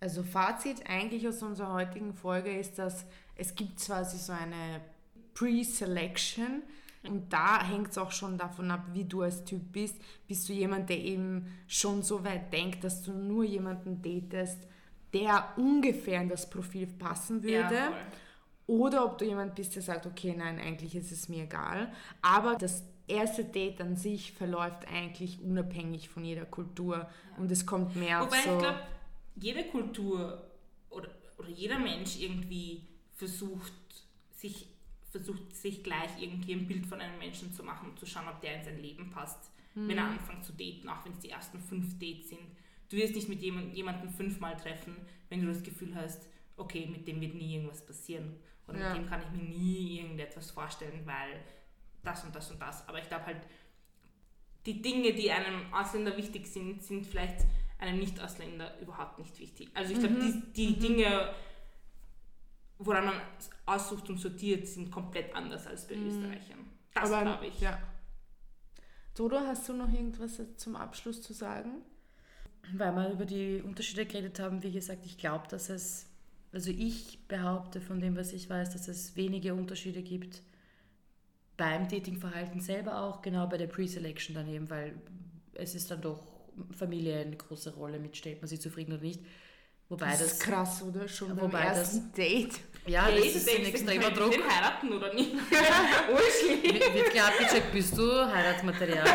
[0.01, 4.80] Also Fazit eigentlich aus unserer heutigen Folge ist, dass es gibt quasi so eine
[5.34, 6.62] Pre-Selection
[7.05, 9.97] und da hängt es auch schon davon ab, wie du als Typ bist.
[10.26, 14.59] Bist du jemand, der eben schon so weit denkt, dass du nur jemanden datest,
[15.12, 17.74] der ungefähr in das Profil passen würde?
[17.74, 17.93] Ja.
[18.66, 21.91] Oder ob du jemand bist, der sagt, okay, nein, eigentlich ist es mir egal.
[22.20, 27.96] Aber das erste Date an sich verläuft eigentlich unabhängig von jeder Kultur und es kommt
[27.96, 28.52] mehr Wobei auf so...
[28.52, 28.82] ich glaube,
[29.36, 30.42] jede Kultur
[30.90, 32.82] oder, oder jeder Mensch irgendwie
[33.14, 33.72] versucht
[34.32, 34.66] sich,
[35.11, 38.40] versucht, sich gleich irgendwie ein Bild von einem Menschen zu machen und zu schauen, ob
[38.40, 41.61] der in sein Leben passt, wenn er anfängt zu daten, auch wenn es die ersten
[41.61, 42.40] fünf Dates sind.
[42.88, 44.96] Du wirst nicht mit jemand, jemandem fünfmal treffen,
[45.28, 48.34] wenn du das Gefühl hast, okay, mit dem wird nie irgendwas passieren.
[48.66, 48.88] Oder Ja.
[48.92, 51.40] mit dem kann ich mir nie irgendetwas vorstellen, weil
[52.05, 52.88] das und das und das.
[52.88, 53.42] Aber ich glaube halt,
[54.66, 57.46] die Dinge, die einem Ausländer wichtig sind, sind vielleicht
[57.78, 59.70] einem Nicht-Ausländer überhaupt nicht wichtig.
[59.74, 61.32] Also ich glaube, die, die Dinge,
[62.78, 63.14] woran man
[63.66, 66.59] aussucht und sortiert, sind komplett anders als bei Österreichern.
[66.92, 67.61] Das glaube ich.
[67.61, 67.78] Ja.
[69.14, 71.82] Dodo, hast du noch irgendwas zum Abschluss zu sagen?
[72.72, 76.07] Weil wir über die Unterschiede geredet haben, wie gesagt, ich glaube, dass es,
[76.53, 80.42] also ich behaupte von dem, was ich weiß, dass es wenige Unterschiede gibt
[81.59, 84.94] beim Datingverhalten selber auch, genau bei der Pre-Selection daneben, weil
[85.52, 86.22] es ist dann doch
[86.70, 89.20] Familie eine große Rolle mit, stellt man sie zufrieden oder nicht.
[89.90, 91.06] Wobei Das das, ist krass, oder?
[91.09, 92.61] Schon beim Wobei das- ersten Date.
[92.86, 94.32] ja, Hey, das ist ein extremer Druck.
[94.32, 95.32] den heiraten oder nicht?
[96.62, 98.02] Wird wird klar abgecheckt, bist du
[98.32, 99.06] Heiratsmaterial.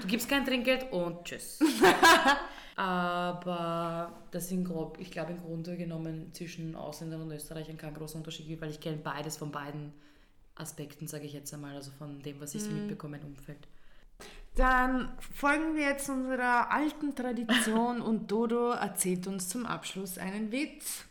[0.00, 1.58] Du gibst kein Trinkgeld und tschüss.
[2.76, 8.16] Aber das sind grob, ich glaube im Grunde genommen zwischen Ausländern und Österreichern kein großer
[8.16, 9.92] Unterschied gibt, weil ich kenne beides von beiden
[10.58, 13.68] Aspekten, sage ich jetzt einmal, also von dem, was ich so mitbekomme im Umfeld.
[14.54, 21.04] Dann folgen wir jetzt unserer alten Tradition und Dodo erzählt uns zum Abschluss einen Witz.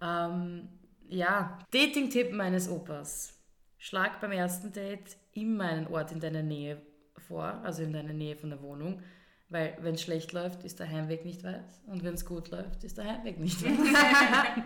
[0.00, 0.68] Ähm,
[1.08, 3.34] ja, Dating-Tipp meines Opas.
[3.78, 6.80] Schlag beim ersten Date immer einen Ort in deiner Nähe
[7.16, 9.02] vor, also in deiner Nähe von der Wohnung,
[9.50, 12.84] weil wenn es schlecht läuft, ist der Heimweg nicht weit und wenn es gut läuft,
[12.84, 13.70] ist der Heimweg nicht weit.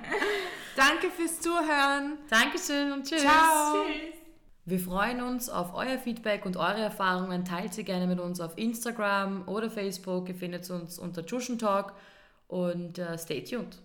[0.77, 2.19] Danke fürs Zuhören.
[2.29, 3.21] Dankeschön und tschüss.
[3.21, 3.85] Ciao.
[3.85, 4.23] Tschüss.
[4.65, 7.45] Wir freuen uns auf euer Feedback und eure Erfahrungen.
[7.45, 10.29] Teilt sie gerne mit uns auf Instagram oder Facebook.
[10.29, 11.95] Ihr findet uns unter Tschuschen Talk
[12.47, 13.79] und äh, stay tuned.